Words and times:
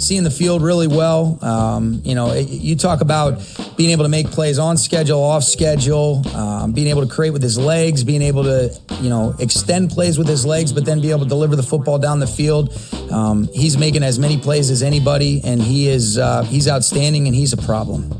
seeing 0.00 0.24
the 0.24 0.30
field 0.30 0.62
really 0.62 0.86
well. 0.86 1.38
Um, 1.42 2.00
you 2.04 2.14
know, 2.14 2.32
you 2.34 2.74
talk 2.76 3.00
about 3.00 3.40
being 3.76 3.90
able 3.90 4.04
to 4.04 4.08
make 4.08 4.30
plays 4.30 4.58
on 4.58 4.76
schedule, 4.76 5.22
off 5.22 5.44
schedule, 5.44 6.26
um, 6.34 6.72
being 6.72 6.88
able 6.88 7.06
to 7.06 7.12
create 7.12 7.30
with 7.30 7.42
his 7.42 7.58
legs, 7.58 8.02
being 8.02 8.22
able 8.22 8.44
to, 8.44 8.74
you 9.00 9.10
know, 9.10 9.34
extend 9.38 9.90
plays 9.90 10.18
with 10.18 10.28
his 10.28 10.46
legs, 10.46 10.72
but 10.72 10.84
then 10.84 11.00
be 11.00 11.10
able 11.10 11.20
to 11.20 11.28
deliver 11.28 11.56
the 11.56 11.62
football 11.62 11.98
down 11.98 12.18
the 12.20 12.26
field. 12.26 12.76
Um, 13.10 13.48
he's 13.52 13.76
making 13.76 14.02
as 14.02 14.18
many 14.18 14.38
plays 14.38 14.70
as 14.70 14.82
anybody, 14.82 15.40
and 15.44 15.62
he 15.62 15.88
is 15.88 16.18
uh, 16.18 16.42
he's 16.44 16.68
outstanding, 16.68 17.26
and 17.26 17.34
he's 17.34 17.52
a 17.52 17.58
problem. 17.58 18.10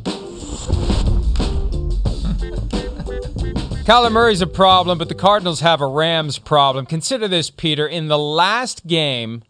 Kyler 3.84 4.12
Murray's 4.12 4.40
a 4.40 4.46
problem, 4.46 4.98
but 4.98 5.08
the 5.08 5.16
Cardinals 5.16 5.60
have 5.60 5.80
a 5.80 5.86
Rams 5.86 6.38
problem. 6.38 6.86
Consider 6.86 7.26
this, 7.26 7.50
Peter. 7.50 7.88
In 7.88 8.06
the 8.06 8.18
last 8.18 8.86
game 8.86 9.42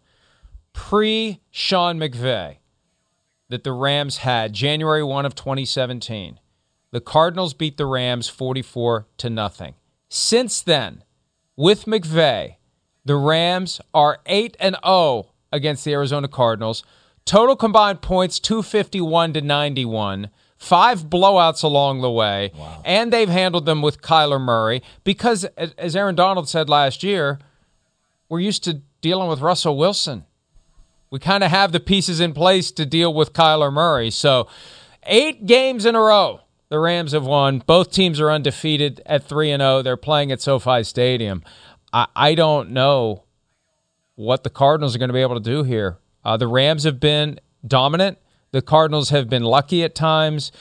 pre 0.73 1.41
Sean 1.51 1.99
McVay 1.99 2.57
that 3.49 3.63
the 3.63 3.73
Rams 3.73 4.17
had 4.17 4.53
January 4.53 5.03
1 5.03 5.25
of 5.25 5.35
2017. 5.35 6.39
The 6.91 7.01
Cardinals 7.01 7.53
beat 7.53 7.77
the 7.77 7.85
Rams 7.85 8.27
44 8.27 9.07
to 9.17 9.29
nothing. 9.29 9.75
Since 10.09 10.61
then, 10.61 11.03
with 11.55 11.85
McVay, 11.85 12.55
the 13.05 13.15
Rams 13.15 13.81
are 13.93 14.19
8 14.25 14.57
and 14.59 14.75
0 14.85 15.27
against 15.51 15.85
the 15.85 15.93
Arizona 15.93 16.27
Cardinals. 16.27 16.83
Total 17.25 17.55
combined 17.55 18.01
points 18.01 18.39
251 18.39 19.33
to 19.33 19.41
91. 19.41 20.29
Five 20.57 21.05
blowouts 21.09 21.63
along 21.63 22.01
the 22.01 22.11
way, 22.11 22.51
wow. 22.55 22.83
and 22.85 23.11
they've 23.11 23.27
handled 23.27 23.65
them 23.65 23.81
with 23.81 24.01
Kyler 24.03 24.39
Murray 24.39 24.83
because, 25.03 25.43
as 25.55 25.95
Aaron 25.95 26.13
Donald 26.13 26.47
said 26.47 26.69
last 26.69 27.01
year, 27.01 27.39
we're 28.29 28.41
used 28.41 28.63
to 28.65 28.81
dealing 29.01 29.27
with 29.27 29.41
Russell 29.41 29.75
Wilson 29.75 30.25
we 31.11 31.19
kind 31.19 31.43
of 31.43 31.51
have 31.51 31.73
the 31.73 31.79
pieces 31.79 32.19
in 32.19 32.33
place 32.33 32.71
to 32.71 32.85
deal 32.85 33.13
with 33.13 33.33
Kyler 33.33 33.71
Murray. 33.71 34.09
So, 34.09 34.47
eight 35.03 35.45
games 35.45 35.85
in 35.85 35.93
a 35.93 35.99
row, 35.99 36.39
the 36.69 36.79
Rams 36.79 37.11
have 37.11 37.25
won. 37.25 37.59
Both 37.59 37.91
teams 37.91 38.19
are 38.21 38.31
undefeated 38.31 39.01
at 39.05 39.25
3 39.25 39.51
and 39.51 39.61
0. 39.61 39.81
They're 39.81 39.97
playing 39.97 40.31
at 40.31 40.41
SoFi 40.41 40.83
Stadium. 40.83 41.43
I, 41.91 42.07
I 42.15 42.33
don't 42.33 42.71
know 42.71 43.25
what 44.15 44.43
the 44.43 44.49
Cardinals 44.49 44.95
are 44.95 44.99
going 44.99 45.09
to 45.09 45.13
be 45.13 45.21
able 45.21 45.35
to 45.35 45.41
do 45.41 45.63
here. 45.63 45.97
Uh, 46.23 46.37
the 46.37 46.47
Rams 46.47 46.85
have 46.85 46.99
been 46.99 47.39
dominant. 47.67 48.17
The 48.51 48.61
Cardinals 48.61 49.09
have 49.09 49.29
been 49.29 49.43
lucky 49.43 49.83
at 49.83 49.95
times. 49.95 50.53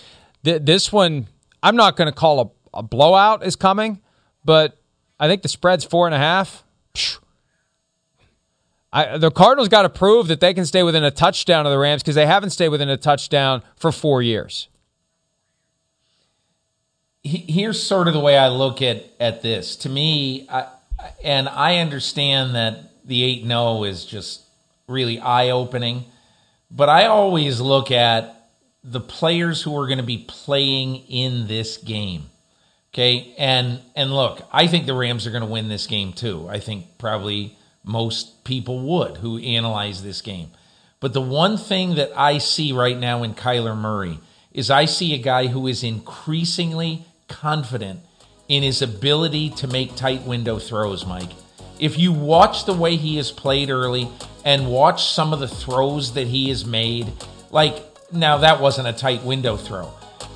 Th- 0.45 0.61
this 0.61 0.93
one, 0.93 1.29
I'm 1.63 1.77
not 1.77 1.97
going 1.97 2.07
to 2.07 2.13
call 2.13 2.55
a, 2.75 2.79
a 2.79 2.83
blowout 2.83 3.45
is 3.45 3.55
coming, 3.55 4.01
but 4.45 4.79
I 5.21 5.29
think 5.29 5.43
the 5.43 5.49
spread's 5.49 5.85
four 5.85 6.07
and 6.07 6.15
a 6.15 6.19
half. 6.19 6.65
I, 8.93 9.19
the 9.19 9.31
Cardinals 9.31 9.69
got 9.69 9.83
to 9.83 9.89
prove 9.89 10.27
that 10.29 10.41
they 10.41 10.53
can 10.53 10.67
stay 10.67 10.83
within 10.83 11.05
a 11.05 11.11
touchdown 11.11 11.65
of 11.65 11.73
the 11.73 11.79
Rams 11.79 12.03
because 12.03 12.17
they 12.17 12.27
haven't 12.27 12.51
stayed 12.51 12.71
within 12.71 12.89
a 12.89 12.97
touchdown 12.97 13.63
for 13.77 13.93
four 13.93 14.21
years. 14.21 14.69
Here's 17.23 17.81
sort 17.81 18.09
of 18.09 18.15
the 18.15 18.21
way 18.21 18.37
I 18.37 18.49
look 18.49 18.83
at 18.83 19.05
at 19.21 19.43
this. 19.43 19.77
To 19.77 19.89
me, 19.89 20.49
I, 20.51 20.67
and 21.23 21.49
I 21.49 21.77
understand 21.77 22.55
that 22.55 23.07
the 23.07 23.23
eight 23.23 23.45
0 23.47 23.85
is 23.85 24.05
just 24.05 24.43
really 24.89 25.21
eye 25.21 25.51
opening, 25.51 26.05
but 26.71 26.89
I 26.89 27.07
always 27.07 27.61
look 27.61 27.91
at 27.91 28.49
the 28.83 29.01
players 29.01 29.63
who 29.63 29.77
are 29.79 29.87
going 29.87 29.99
to 29.99 30.05
be 30.05 30.25
playing 30.27 30.97
in 31.09 31.47
this 31.47 31.77
game. 31.77 32.31
Okay, 32.93 33.35
and 33.39 33.81
and 33.95 34.13
look, 34.13 34.43
I 34.51 34.67
think 34.67 34.87
the 34.87 34.95
Rams 34.95 35.27
are 35.27 35.31
going 35.31 35.45
to 35.45 35.49
win 35.49 35.69
this 35.69 35.87
game 35.87 36.13
too. 36.13 36.49
I 36.49 36.59
think 36.59 36.99
probably 36.99 37.57
most 37.85 38.45
people 38.45 38.81
would 38.81 39.19
who 39.19 39.39
analyze 39.39 40.03
this 40.03 40.21
game. 40.21 40.51
But 41.01 41.15
the 41.15 41.23
one 41.23 41.57
thing 41.57 41.95
that 41.95 42.13
I 42.15 42.39
see 42.39 42.73
right 42.73 42.99
now 42.99 43.23
in 43.23 43.35
Kyler 43.35 43.77
Murray 43.77 44.21
is 44.53 44.71
I 44.71 44.85
see 44.85 45.15
a 45.15 45.19
guy 45.19 45.47
who 45.47 45.67
is 45.67 45.83
increasingly 45.83 47.07
confident 47.29 48.01
in 48.49 48.63
his 48.63 48.83
ability 48.83 49.51
to 49.51 49.67
make 49.67 49.95
tight 49.95 50.23
window 50.23 50.59
throws, 50.59 51.07
Mike. 51.07 51.31
If 51.79 51.99
you 51.99 52.13
watch 52.13 52.67
the 52.67 52.75
way 52.75 52.97
he 52.97 53.17
has 53.17 53.31
played 53.31 53.71
early 53.71 54.09
and 54.45 54.71
watch 54.71 55.05
some 55.05 55.33
of 55.33 55.41
the 55.41 55.49
throws 55.49 56.13
that 56.15 56.27
he 56.27 56.49
has 56.51 56.67
made, 56.67 57.11
like 57.51 57.83
now 58.13 58.39
that 58.39 58.61
wasn't 58.61 58.89
a 58.89 58.93
tight 58.93 59.23
window 59.23 59.57
throw, 59.57 59.91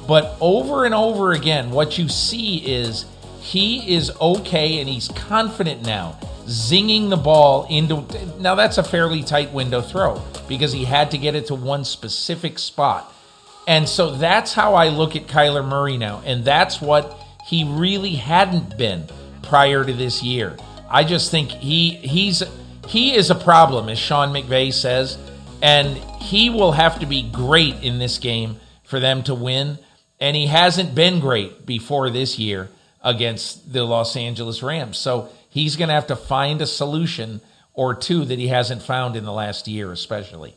but 0.06 0.36
over 0.40 0.84
and 0.86 0.94
over 0.94 1.32
again, 1.32 1.70
what 1.70 1.98
you 1.98 2.08
see 2.08 2.58
is 2.58 3.04
he 3.40 3.94
is 3.94 4.10
okay 4.20 4.80
and 4.80 4.88
he's 4.88 5.08
confident 5.08 5.84
now 5.84 6.18
zinging 6.46 7.10
the 7.10 7.16
ball 7.16 7.66
into. 7.68 8.04
Now, 8.40 8.54
that's 8.54 8.78
a 8.78 8.82
fairly 8.84 9.22
tight 9.22 9.52
window 9.52 9.80
throw 9.80 10.22
because 10.48 10.72
he 10.72 10.84
had 10.84 11.10
to 11.12 11.18
get 11.18 11.34
it 11.34 11.46
to 11.46 11.54
one 11.54 11.84
specific 11.84 12.58
spot. 12.58 13.12
And 13.66 13.88
so 13.88 14.14
that's 14.16 14.52
how 14.52 14.74
I 14.74 14.88
look 14.88 15.16
at 15.16 15.26
Kyler 15.26 15.66
Murray 15.66 15.96
now. 15.96 16.22
And 16.24 16.44
that's 16.44 16.80
what 16.80 17.18
he 17.46 17.64
really 17.64 18.14
hadn't 18.14 18.76
been 18.76 19.06
prior 19.42 19.84
to 19.84 19.92
this 19.92 20.22
year. 20.22 20.56
I 20.88 21.04
just 21.04 21.30
think 21.30 21.50
he 21.50 21.90
he's 21.90 22.42
he 22.88 23.14
is 23.14 23.30
a 23.30 23.34
problem, 23.34 23.88
as 23.88 23.98
Sean 23.98 24.32
McVay 24.32 24.72
says, 24.72 25.18
and 25.62 25.96
he 26.20 26.50
will 26.50 26.72
have 26.72 27.00
to 27.00 27.06
be 27.06 27.22
great 27.22 27.82
in 27.82 27.98
this 27.98 28.18
game 28.18 28.56
for 28.84 29.00
them 29.00 29.22
to 29.24 29.34
win. 29.34 29.78
And 30.20 30.36
he 30.36 30.46
hasn't 30.46 30.94
been 30.94 31.20
great 31.20 31.66
before 31.66 32.10
this 32.10 32.38
year 32.38 32.68
against 33.02 33.72
the 33.72 33.84
Los 33.84 34.16
Angeles 34.16 34.62
Rams. 34.62 34.98
So 34.98 35.28
he's 35.54 35.76
going 35.76 35.86
to 35.86 35.94
have 35.94 36.08
to 36.08 36.16
find 36.16 36.60
a 36.60 36.66
solution 36.66 37.40
or 37.74 37.94
two 37.94 38.24
that 38.24 38.40
he 38.40 38.48
hasn't 38.48 38.82
found 38.82 39.14
in 39.14 39.24
the 39.24 39.32
last 39.32 39.68
year, 39.68 39.92
especially. 39.92 40.56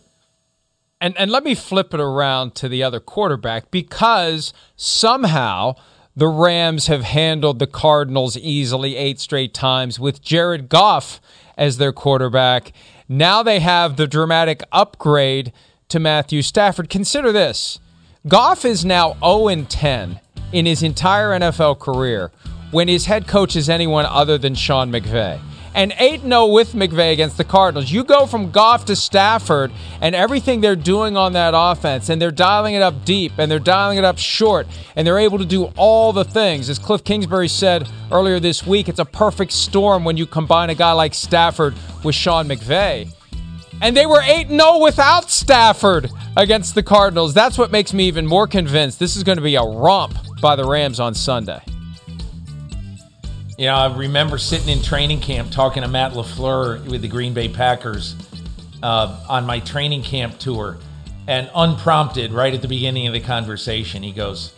And 1.00 1.16
and 1.18 1.30
let 1.30 1.44
me 1.44 1.54
flip 1.54 1.94
it 1.94 2.00
around 2.00 2.56
to 2.56 2.68
the 2.68 2.82
other 2.82 3.00
quarterback 3.00 3.70
because 3.70 4.52
somehow 4.76 5.76
the 6.16 6.28
Rams 6.28 6.88
have 6.88 7.04
handled 7.04 7.60
the 7.60 7.68
Cardinals 7.68 8.36
easily 8.38 8.96
eight 8.96 9.20
straight 9.20 9.54
times 9.54 10.00
with 10.00 10.24
Jared 10.24 10.68
Goff 10.68 11.22
as 11.56 11.78
their 11.78 11.94
quarterback. 11.94 12.74
Now 13.08 13.44
they 13.44 13.60
have 13.60 13.98
the 13.98 14.08
dramatic 14.08 14.64
upgrade 14.72 15.54
to 15.90 16.00
Matthew 16.00 16.42
Stafford. 16.42 16.90
Consider 16.90 17.32
this. 17.32 17.80
Goff 18.28 18.66
is 18.66 18.84
now 18.84 19.16
0 19.20 19.66
10 19.70 20.20
in 20.52 20.66
his 20.66 20.82
entire 20.82 21.30
NFL 21.40 21.78
career 21.78 22.32
when 22.72 22.88
his 22.88 23.06
head 23.06 23.28
coach 23.28 23.56
is 23.56 23.70
anyone 23.70 24.06
other 24.06 24.38
than 24.38 24.56
Sean 24.56 24.92
McVay. 24.92 25.40
And 25.74 25.94
8 26.00 26.22
0 26.22 26.48
with 26.48 26.74
McVay 26.74 27.14
against 27.14 27.38
the 27.38 27.44
Cardinals. 27.44 27.92
You 27.92 28.04
go 28.04 28.26
from 28.26 28.50
Goff 28.50 28.86
to 28.86 28.96
Stafford 28.96 29.72
and 30.02 30.16
everything 30.16 30.60
they're 30.60 30.76
doing 30.76 31.16
on 31.16 31.34
that 31.34 31.54
offense, 31.56 32.10
and 32.10 32.20
they're 32.20 32.32
dialing 32.32 32.74
it 32.74 32.82
up 32.82 33.06
deep 33.06 33.34
and 33.38 33.52
they're 33.52 33.60
dialing 33.60 34.00
it 34.00 34.04
up 34.04 34.18
short, 34.18 34.66
and 34.96 35.06
they're 35.06 35.20
able 35.20 35.38
to 35.38 35.46
do 35.46 35.66
all 35.78 36.14
the 36.14 36.24
things. 36.24 36.68
As 36.70 36.80
Cliff 36.80 37.04
Kingsbury 37.04 37.48
said 37.48 37.88
earlier 38.12 38.40
this 38.40 38.66
week, 38.66 38.90
it's 38.90 38.98
a 38.98 39.06
perfect 39.06 39.52
storm 39.52 40.04
when 40.04 40.18
you 40.18 40.26
combine 40.26 40.72
a 40.72 40.76
guy 40.76 40.94
like 40.94 41.14
Stafford 41.14 41.76
with 42.04 42.16
Sean 42.16 42.48
McVay. 42.48 43.14
And 43.80 43.96
they 43.96 44.08
were 44.08 44.22
8 44.24 44.48
0 44.48 44.80
without 44.80 45.30
Stafford 45.30 46.10
against 46.36 46.74
the 46.74 46.82
Cardinals. 46.82 47.36
That's 47.36 47.58
what 47.60 47.72
makes 47.72 47.94
me 47.94 48.08
even 48.08 48.26
more 48.26 48.48
convinced 48.48 48.98
this 48.98 49.16
is 49.16 49.24
going 49.24 49.38
to 49.38 49.44
be 49.44 49.56
a 49.56 49.64
romp 49.64 50.18
by 50.42 50.56
the 50.56 50.66
Rams 50.66 51.00
on 51.00 51.14
Sunday. 51.14 51.62
You 53.58 53.66
know, 53.66 53.74
I 53.74 53.98
remember 53.98 54.38
sitting 54.38 54.70
in 54.70 54.84
training 54.84 55.20
camp 55.20 55.50
talking 55.50 55.82
to 55.82 55.90
Matt 55.90 56.12
LaFleur 56.12 56.88
with 56.88 57.02
the 57.02 57.08
Green 57.08 57.34
Bay 57.34 57.50
Packers 57.50 58.16
uh, 58.84 59.26
on 59.28 59.48
my 59.48 59.60
training 59.62 60.04
camp 60.04 60.38
tour. 60.38 60.78
And 61.28 61.50
unprompted, 61.56 62.32
right 62.32 62.54
at 62.54 62.62
the 62.62 62.68
beginning 62.68 63.08
of 63.08 63.14
the 63.14 63.20
conversation, 63.20 64.04
he 64.04 64.12
goes, 64.12 64.54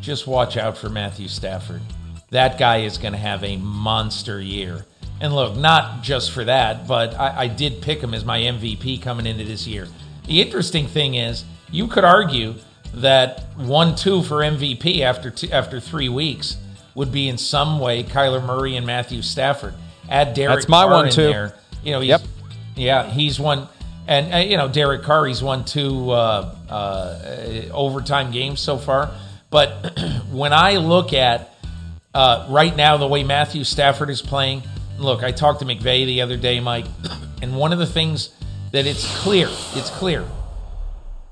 Just 0.00 0.28
watch 0.28 0.56
out 0.56 0.78
for 0.78 0.88
Matthew 0.88 1.26
Stafford. 1.26 1.82
That 2.30 2.56
guy 2.56 2.82
is 2.82 2.98
going 2.98 3.14
to 3.14 3.18
have 3.18 3.42
a 3.42 3.56
monster 3.56 4.40
year. 4.40 4.86
And 5.20 5.34
look, 5.34 5.56
not 5.56 6.04
just 6.04 6.30
for 6.30 6.44
that, 6.44 6.86
but 6.86 7.14
I, 7.14 7.40
I 7.40 7.46
did 7.48 7.82
pick 7.82 8.00
him 8.00 8.14
as 8.14 8.24
my 8.24 8.38
MVP 8.38 9.02
coming 9.02 9.26
into 9.26 9.42
this 9.42 9.66
year. 9.66 9.88
The 10.28 10.40
interesting 10.40 10.86
thing 10.86 11.16
is, 11.16 11.44
you 11.68 11.88
could 11.88 12.04
argue 12.04 12.54
that 12.94 13.42
one 13.56 13.96
two 13.96 14.22
for 14.22 14.36
MVP 14.36 15.00
after 15.00 15.32
after 15.52 15.80
three 15.80 16.08
weeks 16.08 16.58
would 16.94 17.10
be 17.12 17.28
in 17.28 17.38
some 17.38 17.78
way 17.78 18.02
Kyler 18.04 18.44
Murray 18.44 18.76
and 18.76 18.86
Matthew 18.86 19.22
Stafford. 19.22 19.74
Add 20.08 20.34
Derek 20.34 20.56
That's 20.56 20.68
my 20.68 20.82
Carr 20.84 20.90
one 20.92 21.06
in 21.06 21.12
too. 21.12 21.22
there. 21.22 21.54
You 21.82 21.92
know, 21.92 22.00
he's, 22.00 22.08
Yep. 22.10 22.22
yeah, 22.76 23.10
he's 23.10 23.40
won, 23.40 23.68
and 24.06 24.32
uh, 24.34 24.38
you 24.38 24.56
know 24.56 24.68
Derek 24.68 25.02
Carr, 25.02 25.26
he's 25.26 25.42
won 25.42 25.64
two 25.64 26.10
uh, 26.10 26.54
uh, 26.68 27.62
overtime 27.72 28.30
games 28.30 28.60
so 28.60 28.78
far. 28.78 29.10
But 29.50 29.98
when 30.30 30.52
I 30.52 30.76
look 30.76 31.12
at 31.12 31.54
uh, 32.14 32.46
right 32.50 32.74
now 32.74 32.96
the 32.96 33.06
way 33.06 33.24
Matthew 33.24 33.64
Stafford 33.64 34.10
is 34.10 34.22
playing, 34.22 34.62
look, 34.98 35.22
I 35.22 35.32
talked 35.32 35.60
to 35.60 35.64
McVay 35.66 36.06
the 36.06 36.22
other 36.22 36.36
day, 36.36 36.60
Mike, 36.60 36.86
and 37.42 37.56
one 37.56 37.72
of 37.72 37.78
the 37.78 37.86
things 37.86 38.30
that 38.72 38.86
it's 38.86 39.06
clear, 39.22 39.48
it's 39.48 39.90
clear. 39.90 40.24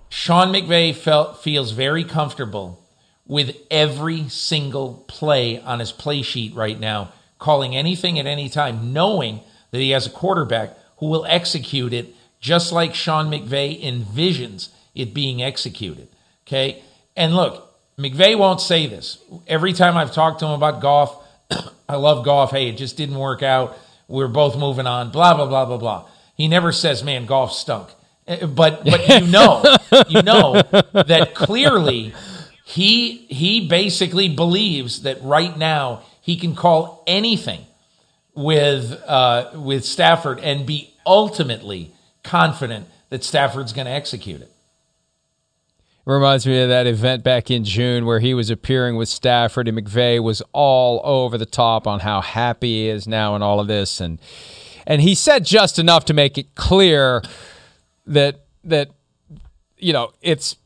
Sean 0.09 0.53
McVay 0.53 0.95
felt 0.95 1.43
feels 1.43 1.71
very 1.73 2.05
comfortable 2.05 2.82
with 3.27 3.57
every 3.71 4.29
single 4.29 5.05
play 5.09 5.61
on 5.61 5.79
his 5.79 5.93
play 5.93 6.23
sheet 6.23 6.55
right 6.55 6.79
now, 6.79 7.13
calling 7.39 7.77
anything 7.77 8.19
at 8.19 8.27
any 8.27 8.49
time, 8.49 8.93
knowing 8.93 9.41
that 9.71 9.79
he 9.79 9.91
has 9.91 10.07
a 10.07 10.11
quarterback 10.11 10.77
who 10.99 11.07
will 11.07 11.25
execute 11.27 11.93
it 11.93 12.15
just 12.41 12.73
like 12.73 12.95
Sean 12.95 13.31
McVay 13.31 13.83
envisions 13.83 14.69
it 14.95 15.15
being 15.15 15.43
executed. 15.43 16.09
Okay. 16.47 16.83
And 17.17 17.35
look, 17.35 17.73
McVay 17.99 18.37
won't 18.37 18.61
say 18.61 18.87
this. 18.87 19.19
Every 19.47 19.73
time 19.73 19.97
I've 19.97 20.13
talked 20.13 20.41
to 20.41 20.47
him 20.47 20.53
about 20.53 20.81
Goff, 20.81 21.17
I 21.89 21.97
love 21.97 22.25
Goff. 22.25 22.51
Hey, 22.51 22.69
it 22.69 22.77
just 22.77 22.97
didn't 22.97 23.19
work 23.19 23.43
out. 23.43 23.77
We're 24.09 24.29
both 24.29 24.59
moving 24.59 24.87
on. 24.87 25.11
Blah 25.11 25.35
blah 25.35 25.47
blah 25.47 25.65
blah 25.65 25.77
blah. 25.79 26.09
He 26.35 26.49
never 26.49 26.73
says, 26.73 27.03
"Man, 27.05 27.27
Goff 27.27 27.53
stunk." 27.53 27.89
Uh, 28.27 28.47
But 28.47 28.85
but 28.85 29.09
you 29.09 29.27
know, 29.29 29.63
you 30.09 30.23
know 30.23 30.63
that 30.93 31.33
clearly 31.35 32.13
he 32.73 33.27
he 33.29 33.69
basically 33.69 34.31
believes 34.31 35.03
that 35.03 35.23
right 35.23 35.59
now 35.59 36.03
he 36.23 36.37
can 36.37 36.55
call 36.55 37.05
anything 37.07 37.67
with 38.35 38.93
uh, 39.07 39.51
with 39.55 39.85
Stafford 39.85 40.41
and 40.41 40.65
be 40.65 40.95
ultimately 41.05 41.93
confident 42.25 42.89
that 43.11 43.23
Stafford's 43.25 43.75
going 43.75 43.85
to 43.85 43.93
execute 43.93 44.41
it. 44.41 44.51
Reminds 46.07 46.47
me 46.47 46.63
of 46.63 46.71
that 46.71 46.87
event 46.87 47.23
back 47.23 47.51
in 47.51 47.63
June 47.63 48.07
where 48.07 48.21
he 48.21 48.33
was 48.33 48.49
appearing 48.49 48.97
with 48.97 49.11
Stafford 49.11 49.69
and 49.69 49.77
McVay 49.77 50.23
was 50.23 50.41
all 50.53 51.03
over 51.05 51.37
the 51.37 51.45
top 51.45 51.87
on 51.87 52.01
how 52.01 52.23
happy 52.23 52.85
he 52.85 52.89
is 52.89 53.07
now 53.07 53.35
and 53.35 53.45
all 53.45 53.61
of 53.61 53.67
this 53.67 54.01
and 54.01 54.19
and 54.87 55.03
he 55.03 55.15
said 55.15 55.45
just 55.45 55.79
enough 55.79 56.07
to 56.07 56.15
make 56.15 56.39
it 56.39 56.55
clear 56.55 57.23
that 58.07 58.47
that 58.65 58.89
you 59.77 59.93
know 59.93 60.13
it's 60.23 60.57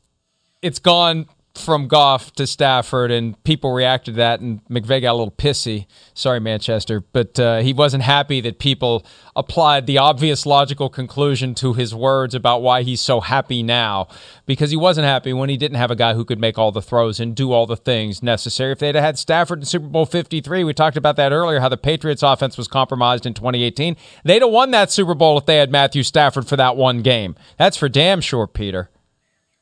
it's 0.63 0.79
gone 0.79 1.27
from 1.57 1.89
Goff 1.89 2.33
to 2.35 2.47
Stafford, 2.47 3.11
and 3.11 3.43
people 3.45 3.73
reacted 3.73 4.15
to 4.15 4.19
that, 4.19 4.41
and 4.41 4.65
McVay 4.67 5.03
got 5.03 5.13
a 5.13 5.19
little 5.19 5.31
pissy. 5.31 5.87
Sorry, 6.15 6.41
Manchester, 6.41 7.01
but 7.13 7.39
uh, 7.39 7.59
he 7.59 7.73
wasn't 7.73 8.03
happy 8.03 8.41
that 8.43 8.59
people 8.59 9.05
applied 9.35 9.87
the 9.87 9.99
obvious 9.99 10.47
logical 10.47 10.89
conclusion 10.89 11.55
to 11.57 11.75
his 11.75 11.95
words 11.95 12.35
about 12.35 12.63
why 12.63 12.83
he's 12.83 13.01
so 13.01 13.21
happy 13.21 13.63
now, 13.63 14.09
because 14.47 14.71
he 14.71 14.77
wasn't 14.77 15.07
happy 15.07 15.33
when 15.33 15.49
he 15.49 15.57
didn't 15.57 15.77
have 15.77 15.91
a 15.91 15.97
guy 15.97 16.15
who 16.15 16.25
could 16.25 16.41
make 16.41 16.59
all 16.59 16.73
the 16.73 16.83
throws 16.83 17.21
and 17.21 17.35
do 17.35 17.53
all 17.53 17.67
the 17.67 17.77
things 17.77 18.23
necessary. 18.23 18.73
If 18.73 18.79
they'd 18.79 18.95
had 18.95 19.19
Stafford 19.19 19.61
in 19.61 19.65
Super 19.65 19.87
Bowl 19.87 20.07
53, 20.07 20.65
we 20.65 20.73
talked 20.73 20.97
about 20.97 21.17
that 21.17 21.33
earlier, 21.33 21.61
how 21.61 21.69
the 21.69 21.77
Patriots 21.77 22.23
offense 22.23 22.57
was 22.57 22.69
compromised 22.69 23.27
in 23.27 23.35
2018. 23.35 23.97
They'd 24.25 24.43
have 24.43 24.51
won 24.51 24.71
that 24.71 24.91
Super 24.91 25.15
Bowl 25.15 25.39
if 25.39 25.47
they 25.47 25.57
had 25.57 25.71
Matthew 25.71 26.03
Stafford 26.03 26.47
for 26.47 26.57
that 26.57 26.77
one 26.77 27.03
game. 27.03 27.37
That's 27.59 27.77
for 27.77 27.89
damn 27.89 28.21
sure, 28.21 28.47
Peter. 28.47 28.91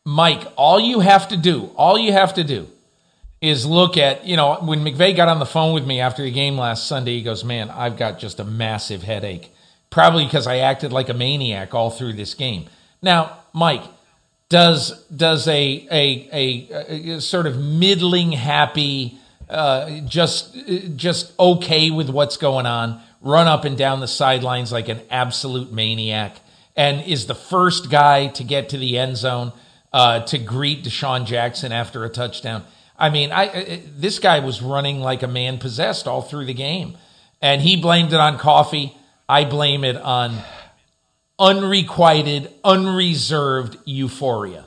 Mike, 0.06 0.46
all 0.56 0.78
you 0.78 1.00
have 1.00 1.28
to 1.28 1.36
do, 1.36 1.70
all 1.76 1.98
you 1.98 2.12
have 2.12 2.34
to 2.34 2.44
do 2.44 2.68
is 3.40 3.64
look 3.64 3.96
at, 3.96 4.26
you 4.26 4.36
know, 4.36 4.56
when 4.56 4.84
McVay 4.84 5.16
got 5.16 5.28
on 5.28 5.38
the 5.38 5.46
phone 5.46 5.72
with 5.72 5.86
me 5.86 6.00
after 6.00 6.22
the 6.22 6.30
game 6.30 6.58
last 6.58 6.86
Sunday, 6.86 7.16
he 7.16 7.22
goes, 7.22 7.42
Man, 7.42 7.70
I've 7.70 7.96
got 7.96 8.18
just 8.18 8.38
a 8.38 8.44
massive 8.44 9.02
headache. 9.02 9.50
Probably 9.88 10.24
because 10.24 10.46
I 10.46 10.58
acted 10.58 10.92
like 10.92 11.08
a 11.08 11.14
maniac 11.14 11.72
all 11.72 11.90
through 11.90 12.14
this 12.14 12.34
game. 12.34 12.66
Now, 13.00 13.38
Mike, 13.52 13.84
does 14.48 15.06
does 15.08 15.48
a 15.48 15.86
a, 15.90 16.28
a, 16.32 17.10
a 17.12 17.20
sort 17.20 17.46
of 17.46 17.58
middling 17.58 18.32
happy, 18.32 19.18
uh, 19.48 20.00
just 20.00 20.56
just 20.96 21.38
okay 21.38 21.90
with 21.90 22.10
what's 22.10 22.36
going 22.36 22.66
on, 22.66 23.00
run 23.20 23.46
up 23.46 23.64
and 23.64 23.78
down 23.78 24.00
the 24.00 24.08
sidelines 24.08 24.72
like 24.72 24.88
an 24.88 25.00
absolute 25.10 25.72
maniac, 25.72 26.40
and 26.76 27.06
is 27.06 27.26
the 27.26 27.34
first 27.34 27.88
guy 27.88 28.26
to 28.28 28.44
get 28.44 28.68
to 28.70 28.78
the 28.78 28.98
end 28.98 29.16
zone 29.16 29.52
uh, 29.94 30.18
to 30.18 30.38
greet 30.38 30.82
DeSean 30.82 31.24
Jackson 31.24 31.70
after 31.70 32.04
a 32.04 32.08
touchdown. 32.08 32.64
I 32.98 33.10
mean, 33.10 33.30
I, 33.30 33.80
this 33.96 34.18
guy 34.18 34.40
was 34.40 34.60
running 34.60 34.98
like 34.98 35.22
a 35.22 35.28
man 35.28 35.58
possessed 35.58 36.08
all 36.08 36.20
through 36.20 36.46
the 36.46 36.54
game, 36.54 36.98
and 37.40 37.62
he 37.62 37.80
blamed 37.80 38.12
it 38.12 38.18
on 38.18 38.36
coffee. 38.36 38.96
I 39.28 39.44
blame 39.44 39.84
it 39.84 39.96
on 39.96 40.42
unrequited, 41.38 42.52
unreserved 42.64 43.78
euphoria. 43.84 44.64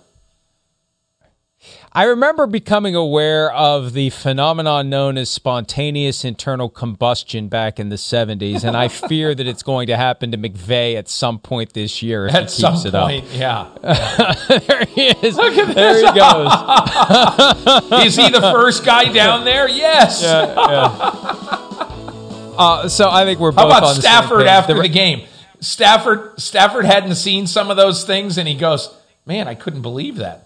I 1.93 2.03
remember 2.03 2.45
becoming 2.45 2.95
aware 2.95 3.51
of 3.51 3.93
the 3.93 4.09
phenomenon 4.11 4.89
known 4.89 5.17
as 5.17 5.29
spontaneous 5.31 6.23
internal 6.23 6.69
combustion 6.69 7.47
back 7.47 7.79
in 7.79 7.89
the 7.89 7.95
70s, 7.95 8.63
and 8.63 8.77
I 8.77 8.87
fear 9.07 9.33
that 9.33 9.47
it's 9.47 9.63
going 9.63 9.87
to 9.87 9.95
happen 9.97 10.31
to 10.31 10.37
McVay 10.37 10.95
at 10.95 11.09
some 11.09 11.39
point 11.39 11.73
this 11.73 12.03
year 12.03 12.27
if 12.27 12.35
At 12.35 12.51
he 12.51 12.61
keeps 12.61 12.85
it 12.85 12.91
point, 12.93 13.25
yeah. 13.33 13.69
there 14.67 14.85
he 14.85 15.07
is. 15.07 15.35
there 15.37 15.51
he 15.97 16.13
goes. 16.13 16.51
Is 18.05 18.15
he 18.15 18.29
the 18.29 18.41
first 18.53 18.85
guy 18.85 19.05
down 19.11 19.43
there? 19.43 19.67
Yes. 19.67 20.23
Uh, 22.59 22.87
so 22.89 23.09
I 23.09 23.23
think 23.25 23.39
we're 23.39 23.51
both 23.51 23.59
How 23.71 23.77
about 23.77 23.83
on 23.83 23.95
the 23.95 24.01
same 24.01 24.11
Stafford 24.11 24.45
after 24.47 24.73
The- 24.75 24.81
the 24.83 24.89
game? 24.89 25.25
Stafford 25.59 26.39
Stafford 26.39 26.85
hadn't 26.85 27.15
seen 27.15 27.47
some 27.47 27.71
of 27.71 27.77
those 27.77 28.03
things, 28.03 28.37
and 28.37 28.47
he 28.47 28.53
goes, 28.53 28.95
"Man, 29.25 29.47
I 29.47 29.55
couldn't 29.55 29.81
believe 29.81 30.17
that." 30.17 30.43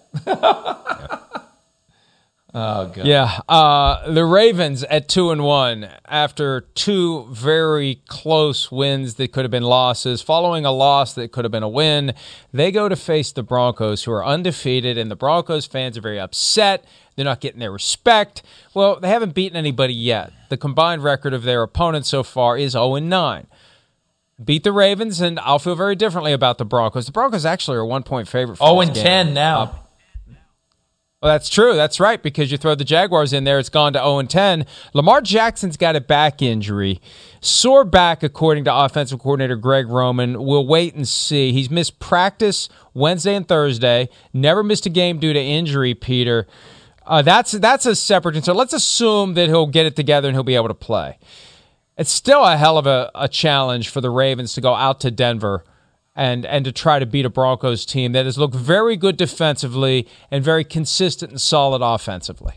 Oh 2.54 2.86
god. 2.88 3.06
Yeah, 3.06 3.40
uh, 3.48 4.10
the 4.12 4.24
Ravens 4.24 4.84
at 4.84 5.08
two 5.08 5.30
and 5.30 5.42
one 5.44 5.88
after 6.06 6.62
two 6.74 7.26
very 7.30 8.02
close 8.08 8.70
wins 8.70 9.14
that 9.14 9.32
could 9.32 9.44
have 9.44 9.50
been 9.50 9.62
losses, 9.62 10.22
following 10.22 10.64
a 10.64 10.72
loss 10.72 11.14
that 11.14 11.32
could 11.32 11.44
have 11.44 11.52
been 11.52 11.62
a 11.62 11.68
win. 11.68 12.14
They 12.52 12.70
go 12.70 12.88
to 12.88 12.96
face 12.96 13.32
the 13.32 13.42
Broncos, 13.42 14.04
who 14.04 14.12
are 14.12 14.24
undefeated, 14.24 14.98
and 14.98 15.10
the 15.10 15.16
Broncos 15.16 15.66
fans 15.66 15.96
are 15.96 16.02
very 16.02 16.20
upset. 16.20 16.84
They're 17.16 17.24
not 17.24 17.40
getting 17.40 17.60
their 17.60 17.72
respect. 17.72 18.42
Well, 18.74 18.98
they 18.98 19.08
haven't 19.08 19.34
beaten 19.34 19.56
anybody 19.56 19.94
yet. 19.94 20.32
The 20.48 20.56
combined 20.56 21.02
record 21.04 21.34
of 21.34 21.42
their 21.42 21.62
opponents 21.62 22.08
so 22.08 22.22
far 22.22 22.56
is 22.56 22.72
zero 22.72 22.94
and 22.94 23.10
nine. 23.10 23.46
Beat 24.42 24.64
the 24.64 24.72
Ravens, 24.72 25.20
and 25.20 25.38
I'll 25.40 25.58
feel 25.58 25.74
very 25.76 25.94
differently 25.94 26.32
about 26.32 26.58
the 26.58 26.64
Broncos. 26.64 27.06
The 27.06 27.12
Broncos 27.12 27.44
actually 27.44 27.76
are 27.76 27.80
a 27.80 27.86
one 27.86 28.02
point 28.02 28.28
favorite. 28.28 28.56
For 28.56 28.64
Oh, 28.66 28.80
this 28.80 28.88
and 28.88 28.94
game. 28.94 29.04
ten 29.04 29.34
now. 29.34 29.81
Well, 31.22 31.32
that's 31.32 31.48
true. 31.48 31.76
That's 31.76 32.00
right. 32.00 32.20
Because 32.20 32.50
you 32.50 32.58
throw 32.58 32.74
the 32.74 32.84
Jaguars 32.84 33.32
in 33.32 33.44
there, 33.44 33.60
it's 33.60 33.68
gone 33.68 33.92
to 33.92 34.00
0 34.00 34.22
10. 34.22 34.66
Lamar 34.92 35.20
Jackson's 35.20 35.76
got 35.76 35.94
a 35.94 36.00
back 36.00 36.42
injury. 36.42 37.00
Sore 37.40 37.84
back, 37.84 38.24
according 38.24 38.64
to 38.64 38.74
offensive 38.74 39.20
coordinator 39.20 39.54
Greg 39.54 39.88
Roman. 39.88 40.42
We'll 40.42 40.66
wait 40.66 40.96
and 40.96 41.06
see. 41.06 41.52
He's 41.52 41.70
missed 41.70 42.00
practice 42.00 42.68
Wednesday 42.92 43.36
and 43.36 43.46
Thursday. 43.46 44.08
Never 44.32 44.64
missed 44.64 44.84
a 44.86 44.90
game 44.90 45.20
due 45.20 45.32
to 45.32 45.40
injury, 45.40 45.94
Peter. 45.94 46.48
Uh, 47.06 47.22
that's 47.22 47.52
that's 47.52 47.86
a 47.86 47.94
separate 47.94 48.32
concern. 48.32 48.56
Let's 48.56 48.72
assume 48.72 49.34
that 49.34 49.48
he'll 49.48 49.66
get 49.66 49.86
it 49.86 49.94
together 49.94 50.28
and 50.28 50.34
he'll 50.34 50.42
be 50.42 50.56
able 50.56 50.68
to 50.68 50.74
play. 50.74 51.18
It's 51.96 52.10
still 52.10 52.44
a 52.44 52.56
hell 52.56 52.78
of 52.78 52.86
a, 52.88 53.12
a 53.14 53.28
challenge 53.28 53.90
for 53.90 54.00
the 54.00 54.10
Ravens 54.10 54.54
to 54.54 54.60
go 54.60 54.74
out 54.74 54.98
to 55.00 55.10
Denver 55.12 55.62
and 56.14 56.44
and 56.44 56.64
to 56.64 56.72
try 56.72 56.98
to 56.98 57.06
beat 57.06 57.24
a 57.24 57.30
Broncos 57.30 57.86
team 57.86 58.12
that 58.12 58.26
has 58.26 58.38
looked 58.38 58.54
very 58.54 58.96
good 58.96 59.16
defensively 59.16 60.06
and 60.30 60.44
very 60.44 60.64
consistent 60.64 61.32
and 61.32 61.40
solid 61.40 61.82
offensively. 61.82 62.54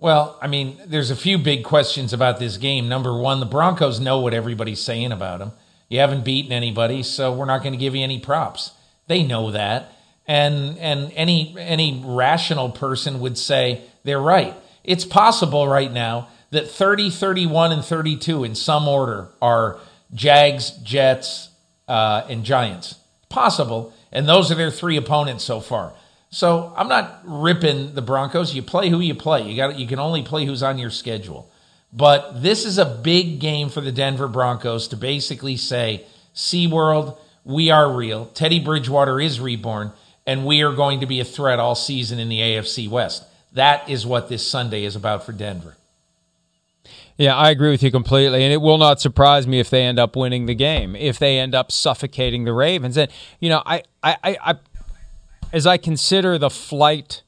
Well, 0.00 0.38
I 0.40 0.46
mean, 0.46 0.80
there's 0.86 1.10
a 1.10 1.16
few 1.16 1.38
big 1.38 1.64
questions 1.64 2.12
about 2.12 2.38
this 2.38 2.56
game. 2.56 2.88
Number 2.88 3.18
one, 3.18 3.40
the 3.40 3.46
Broncos 3.46 3.98
know 3.98 4.20
what 4.20 4.32
everybody's 4.32 4.80
saying 4.80 5.10
about 5.10 5.40
them. 5.40 5.52
You 5.88 5.98
haven't 5.98 6.24
beaten 6.24 6.52
anybody, 6.52 7.02
so 7.02 7.32
we're 7.32 7.46
not 7.46 7.62
going 7.62 7.72
to 7.72 7.78
give 7.78 7.96
you 7.96 8.04
any 8.04 8.20
props. 8.20 8.72
They 9.08 9.24
know 9.24 9.50
that. 9.50 9.92
And 10.26 10.78
and 10.78 11.10
any 11.14 11.56
any 11.58 12.02
rational 12.04 12.70
person 12.70 13.20
would 13.20 13.38
say 13.38 13.82
they're 14.04 14.20
right. 14.20 14.54
It's 14.84 15.04
possible 15.04 15.66
right 15.66 15.90
now 15.90 16.28
that 16.50 16.70
30, 16.70 17.10
31, 17.10 17.72
and 17.72 17.84
32 17.84 18.44
in 18.44 18.54
some 18.54 18.86
order 18.88 19.28
are 19.40 19.78
Jags, 20.14 20.70
Jets, 20.82 21.47
uh, 21.88 22.26
and 22.28 22.44
Giants. 22.44 22.96
Possible. 23.28 23.92
And 24.12 24.28
those 24.28 24.52
are 24.52 24.54
their 24.54 24.70
three 24.70 24.96
opponents 24.96 25.44
so 25.44 25.60
far. 25.60 25.94
So 26.30 26.72
I'm 26.76 26.88
not 26.88 27.20
ripping 27.24 27.94
the 27.94 28.02
Broncos. 28.02 28.54
You 28.54 28.62
play 28.62 28.90
who 28.90 29.00
you 29.00 29.14
play. 29.14 29.48
You 29.48 29.56
got 29.56 29.78
you 29.78 29.86
can 29.86 29.98
only 29.98 30.22
play 30.22 30.44
who's 30.44 30.62
on 30.62 30.78
your 30.78 30.90
schedule. 30.90 31.50
But 31.92 32.42
this 32.42 32.66
is 32.66 32.76
a 32.76 32.84
big 32.84 33.40
game 33.40 33.70
for 33.70 33.80
the 33.80 33.92
Denver 33.92 34.28
Broncos 34.28 34.88
to 34.88 34.96
basically 34.96 35.56
say, 35.56 36.04
SeaWorld, 36.34 37.16
we 37.44 37.70
are 37.70 37.90
real. 37.90 38.26
Teddy 38.26 38.60
Bridgewater 38.60 39.18
is 39.18 39.40
reborn, 39.40 39.92
and 40.26 40.44
we 40.44 40.60
are 40.62 40.74
going 40.74 41.00
to 41.00 41.06
be 41.06 41.20
a 41.20 41.24
threat 41.24 41.58
all 41.58 41.74
season 41.74 42.18
in 42.18 42.28
the 42.28 42.40
AFC 42.40 42.90
West. 42.90 43.24
That 43.54 43.88
is 43.88 44.04
what 44.04 44.28
this 44.28 44.46
Sunday 44.46 44.84
is 44.84 44.96
about 44.96 45.24
for 45.24 45.32
Denver. 45.32 45.76
Yeah, 47.18 47.36
I 47.36 47.50
agree 47.50 47.70
with 47.70 47.82
you 47.82 47.90
completely. 47.90 48.44
And 48.44 48.52
it 48.52 48.58
will 48.62 48.78
not 48.78 49.00
surprise 49.00 49.46
me 49.46 49.58
if 49.58 49.68
they 49.68 49.82
end 49.82 49.98
up 49.98 50.14
winning 50.14 50.46
the 50.46 50.54
game, 50.54 50.94
if 50.94 51.18
they 51.18 51.38
end 51.38 51.54
up 51.54 51.72
suffocating 51.72 52.44
the 52.44 52.52
Ravens. 52.52 52.96
And, 52.96 53.10
you 53.40 53.48
know, 53.48 53.60
I, 53.66 53.82
I, 54.02 54.16
I, 54.24 54.54
as 55.52 55.66
I 55.66 55.78
consider 55.78 56.38
the 56.38 56.48
flight 56.48 57.22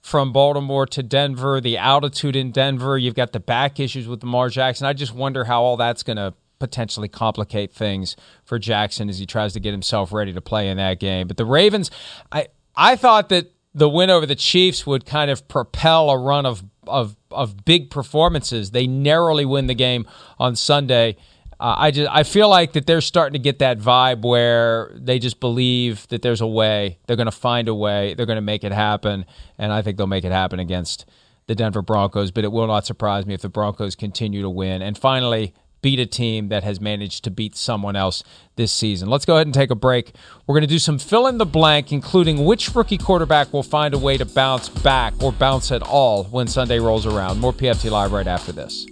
from 0.00 0.32
Baltimore 0.32 0.86
to 0.86 1.02
Denver, 1.02 1.60
the 1.60 1.76
altitude 1.76 2.36
in 2.36 2.52
Denver, 2.52 2.96
you've 2.96 3.16
got 3.16 3.32
the 3.32 3.40
back 3.40 3.80
issues 3.80 4.06
with 4.06 4.22
Lamar 4.22 4.50
Jackson. 4.50 4.86
I 4.86 4.92
just 4.92 5.12
wonder 5.12 5.44
how 5.44 5.62
all 5.62 5.76
that's 5.76 6.04
going 6.04 6.16
to 6.16 6.32
potentially 6.60 7.08
complicate 7.08 7.72
things 7.72 8.16
for 8.44 8.58
Jackson 8.58 9.08
as 9.08 9.18
he 9.18 9.26
tries 9.26 9.52
to 9.52 9.60
get 9.60 9.72
himself 9.72 10.12
ready 10.12 10.32
to 10.32 10.40
play 10.40 10.68
in 10.68 10.76
that 10.76 11.00
game. 11.00 11.26
But 11.26 11.36
the 11.36 11.44
Ravens, 11.44 11.90
I, 12.30 12.48
I 12.76 12.94
thought 12.94 13.30
that 13.30 13.52
the 13.74 13.88
win 13.88 14.10
over 14.10 14.26
the 14.26 14.34
Chiefs 14.34 14.86
would 14.86 15.04
kind 15.04 15.30
of 15.30 15.46
propel 15.48 16.08
a 16.10 16.18
run 16.18 16.46
of 16.46 16.64
of 16.88 17.16
of 17.30 17.64
big 17.64 17.90
performances. 17.90 18.70
They 18.70 18.86
narrowly 18.86 19.44
win 19.44 19.66
the 19.66 19.74
game 19.74 20.06
on 20.38 20.56
Sunday. 20.56 21.16
Uh, 21.60 21.74
I 21.76 21.90
just 21.90 22.10
I 22.10 22.22
feel 22.22 22.48
like 22.48 22.72
that 22.72 22.86
they're 22.86 23.00
starting 23.00 23.32
to 23.32 23.38
get 23.38 23.58
that 23.58 23.78
vibe 23.78 24.22
where 24.22 24.92
they 24.94 25.18
just 25.18 25.40
believe 25.40 26.06
that 26.08 26.22
there's 26.22 26.40
a 26.40 26.46
way. 26.46 26.98
They're 27.06 27.16
going 27.16 27.26
to 27.26 27.32
find 27.32 27.68
a 27.68 27.74
way. 27.74 28.14
They're 28.14 28.26
going 28.26 28.36
to 28.36 28.42
make 28.42 28.64
it 28.64 28.72
happen, 28.72 29.24
and 29.58 29.72
I 29.72 29.82
think 29.82 29.96
they'll 29.96 30.06
make 30.06 30.24
it 30.24 30.32
happen 30.32 30.60
against 30.60 31.04
the 31.46 31.54
Denver 31.54 31.82
Broncos. 31.82 32.30
But 32.30 32.44
it 32.44 32.52
will 32.52 32.68
not 32.68 32.86
surprise 32.86 33.26
me 33.26 33.34
if 33.34 33.42
the 33.42 33.48
Broncos 33.48 33.96
continue 33.96 34.42
to 34.42 34.50
win. 34.50 34.82
And 34.82 34.96
finally, 34.96 35.52
beat 35.82 35.98
a 35.98 36.06
team 36.06 36.48
that 36.48 36.64
has 36.64 36.80
managed 36.80 37.24
to 37.24 37.30
beat 37.30 37.56
someone 37.56 37.96
else 37.96 38.22
this 38.56 38.72
season. 38.72 39.08
Let's 39.08 39.24
go 39.24 39.36
ahead 39.36 39.46
and 39.46 39.54
take 39.54 39.70
a 39.70 39.74
break. 39.74 40.12
We're 40.46 40.54
going 40.54 40.62
to 40.62 40.66
do 40.66 40.78
some 40.78 40.98
fill 40.98 41.26
in 41.26 41.38
the 41.38 41.46
blank, 41.46 41.92
including 41.92 42.44
which 42.44 42.74
rookie 42.74 42.98
quarterback 42.98 43.52
will 43.52 43.62
find 43.62 43.94
a 43.94 43.98
way 43.98 44.16
to 44.16 44.24
bounce 44.24 44.68
back 44.68 45.14
or 45.22 45.32
bounce 45.32 45.70
at 45.70 45.82
all 45.82 46.24
when 46.24 46.46
Sunday 46.46 46.78
rolls 46.78 47.06
around. 47.06 47.38
More 47.40 47.52
PFT 47.52 47.90
Live 47.90 48.12
right 48.12 48.26
after 48.26 48.52
this. 48.52 48.86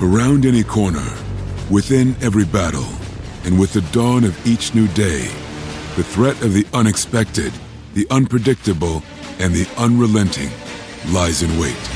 Around 0.00 0.44
any 0.44 0.62
corner, 0.62 1.06
within 1.70 2.14
every 2.20 2.44
battle, 2.44 2.86
and 3.44 3.58
with 3.58 3.72
the 3.72 3.80
dawn 3.92 4.24
of 4.24 4.46
each 4.46 4.74
new 4.74 4.88
day, 4.88 5.28
the 5.96 6.04
threat 6.04 6.40
of 6.42 6.52
the 6.52 6.66
unexpected, 6.74 7.52
the 7.94 8.06
unpredictable, 8.10 9.02
and 9.38 9.54
the 9.54 9.66
unrelenting 9.78 10.50
lies 11.12 11.42
in 11.42 11.58
wait 11.58 11.95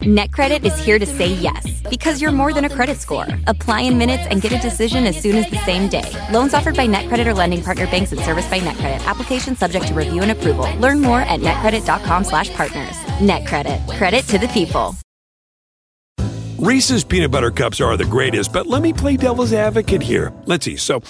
NetCredit 0.00 0.64
is 0.64 0.78
here 0.78 0.98
to 0.98 1.04
say 1.04 1.26
yes 1.26 1.82
because 1.90 2.22
you're 2.22 2.32
more 2.32 2.54
than 2.54 2.64
a 2.64 2.70
credit 2.70 2.96
score. 2.96 3.26
Apply 3.46 3.82
in 3.82 3.98
minutes 3.98 4.26
and 4.30 4.40
get 4.40 4.50
a 4.50 4.58
decision 4.58 5.06
as 5.06 5.20
soon 5.20 5.36
as 5.36 5.50
the 5.50 5.58
same 5.58 5.90
day. 5.90 6.10
Loans 6.32 6.54
offered 6.54 6.74
by 6.74 6.86
NetCredit 6.86 7.26
or 7.26 7.34
lending 7.34 7.62
partner 7.62 7.84
banks 7.86 8.10
and 8.10 8.20
serviced 8.22 8.48
by 8.50 8.60
NetCredit. 8.60 9.04
Application 9.04 9.54
subject 9.54 9.88
to 9.88 9.94
review 9.94 10.22
and 10.22 10.30
approval. 10.30 10.66
Learn 10.78 11.02
more 11.02 11.20
at 11.20 11.40
netcredit.com/partners. 11.40 12.96
NetCredit. 13.20 13.98
Credit 13.98 14.24
to 14.28 14.38
the 14.38 14.48
people. 14.48 14.94
Reese's 16.58 17.04
peanut 17.04 17.30
butter 17.30 17.50
cups 17.50 17.78
are 17.78 17.94
the 17.98 18.06
greatest, 18.06 18.54
but 18.54 18.66
let 18.66 18.80
me 18.80 18.94
play 18.94 19.18
devil's 19.18 19.52
advocate 19.52 20.02
here. 20.02 20.32
Let's 20.46 20.64
see. 20.64 20.76
So, 20.76 21.02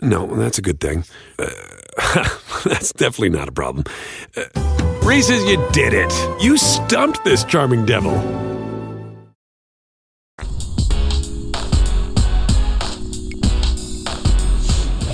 no, 0.00 0.26
that's 0.26 0.56
a 0.56 0.62
good 0.62 0.80
thing. 0.80 1.04
Uh, 1.38 1.48
that's 2.64 2.94
definitely 2.94 3.30
not 3.30 3.48
a 3.48 3.52
problem. 3.52 3.84
Uh, 4.34 4.85
Reese's, 5.06 5.44
you 5.44 5.64
did 5.70 5.94
it. 5.94 6.12
You 6.42 6.58
stumped 6.58 7.22
this 7.22 7.44
charming 7.44 7.86
devil. 7.86 8.10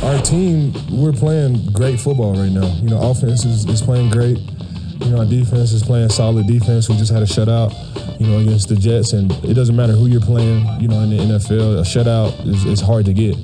Our 0.02 0.18
team, 0.22 0.72
we're 0.90 1.12
playing 1.12 1.72
great 1.74 2.00
football 2.00 2.32
right 2.32 2.50
now. 2.50 2.74
You 2.76 2.88
know, 2.88 3.10
offense 3.10 3.44
is, 3.44 3.66
is 3.66 3.82
playing 3.82 4.08
great. 4.08 4.38
You 4.38 5.10
know, 5.10 5.18
our 5.18 5.26
defense 5.26 5.72
is 5.72 5.82
playing 5.82 6.08
solid 6.08 6.46
defense. 6.46 6.88
We 6.88 6.96
just 6.96 7.12
had 7.12 7.20
a 7.20 7.26
shutout, 7.26 7.74
you 8.18 8.26
know, 8.26 8.38
against 8.38 8.70
the 8.70 8.76
Jets, 8.76 9.12
and 9.12 9.30
it 9.44 9.52
doesn't 9.52 9.76
matter 9.76 9.92
who 9.92 10.06
you're 10.06 10.22
playing. 10.22 10.64
You 10.80 10.88
know, 10.88 11.00
in 11.00 11.10
the 11.10 11.18
NFL, 11.18 11.78
a 11.78 11.82
shutout 11.82 12.46
is, 12.46 12.64
is 12.64 12.80
hard 12.80 13.04
to 13.04 13.12
get. 13.12 13.36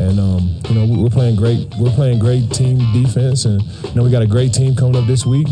And 0.00 0.18
um, 0.18 0.48
you 0.68 0.74
know 0.74 1.02
we're 1.02 1.10
playing 1.10 1.36
great. 1.36 1.68
We're 1.78 1.92
playing 1.92 2.20
great 2.20 2.50
team 2.50 2.78
defense, 2.92 3.44
and 3.44 3.60
you 3.62 3.94
know 3.94 4.02
we 4.02 4.10
got 4.10 4.22
a 4.22 4.26
great 4.26 4.54
team 4.54 4.74
coming 4.74 4.96
up 4.96 5.06
this 5.06 5.26
week. 5.26 5.46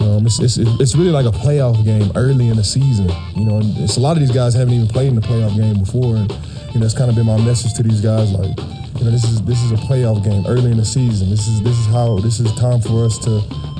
Um, 0.00 0.26
it's, 0.26 0.40
it's, 0.40 0.58
it's 0.58 0.94
really 0.94 1.10
like 1.10 1.24
a 1.24 1.30
playoff 1.30 1.82
game 1.84 2.10
early 2.16 2.48
in 2.48 2.56
the 2.56 2.64
season. 2.64 3.08
You 3.36 3.44
know, 3.46 3.58
and 3.58 3.78
it's 3.78 3.96
a 3.96 4.00
lot 4.00 4.16
of 4.16 4.20
these 4.20 4.32
guys 4.32 4.54
haven't 4.54 4.74
even 4.74 4.88
played 4.88 5.08
in 5.08 5.14
the 5.14 5.20
playoff 5.20 5.56
game 5.56 5.78
before, 5.78 6.16
and 6.16 6.30
you 6.74 6.80
know 6.80 6.86
it's 6.86 6.98
kind 6.98 7.10
of 7.10 7.16
been 7.16 7.26
my 7.26 7.38
message 7.38 7.74
to 7.74 7.84
these 7.84 8.00
guys 8.00 8.32
like, 8.32 8.58
you 8.98 9.04
know, 9.04 9.10
this 9.12 9.22
is 9.22 9.40
this 9.42 9.62
is 9.62 9.70
a 9.70 9.76
playoff 9.76 10.24
game 10.24 10.44
early 10.48 10.72
in 10.72 10.78
the 10.78 10.84
season. 10.84 11.30
This 11.30 11.46
is 11.46 11.62
this 11.62 11.78
is 11.78 11.86
how 11.86 12.18
this 12.18 12.40
is 12.40 12.52
time 12.54 12.80
for 12.80 13.04
us 13.04 13.18
to 13.20 13.30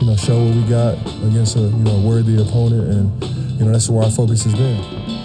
you 0.01 0.07
know 0.07 0.17
show 0.17 0.39
what 0.39 0.55
we 0.55 0.63
got 0.71 0.95
against 1.27 1.57
a 1.57 1.61
you 1.61 1.85
know 1.85 1.99
worthy 2.01 2.41
opponent, 2.41 2.89
and 2.89 3.59
you 3.59 3.65
know 3.67 3.73
that's 3.73 3.89
where 3.89 4.05
our 4.05 4.11
focus 4.11 4.45
has 4.45 4.55
been. 4.55 5.16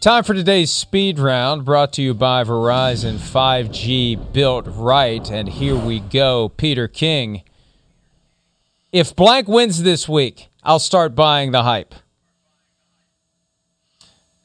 Time 0.00 0.22
for 0.22 0.32
today's 0.32 0.70
speed 0.70 1.18
round 1.18 1.64
brought 1.64 1.92
to 1.94 2.02
you 2.02 2.14
by 2.14 2.44
Verizon 2.44 3.16
5G 3.16 4.32
built 4.32 4.64
right. 4.68 5.28
And 5.28 5.48
here 5.48 5.74
we 5.74 5.98
go. 5.98 6.50
Peter 6.50 6.86
King. 6.86 7.42
If 8.92 9.16
blank 9.16 9.48
wins 9.48 9.82
this 9.82 10.08
week, 10.08 10.50
I'll 10.62 10.78
start 10.78 11.16
buying 11.16 11.50
the 11.50 11.64
hype. 11.64 11.96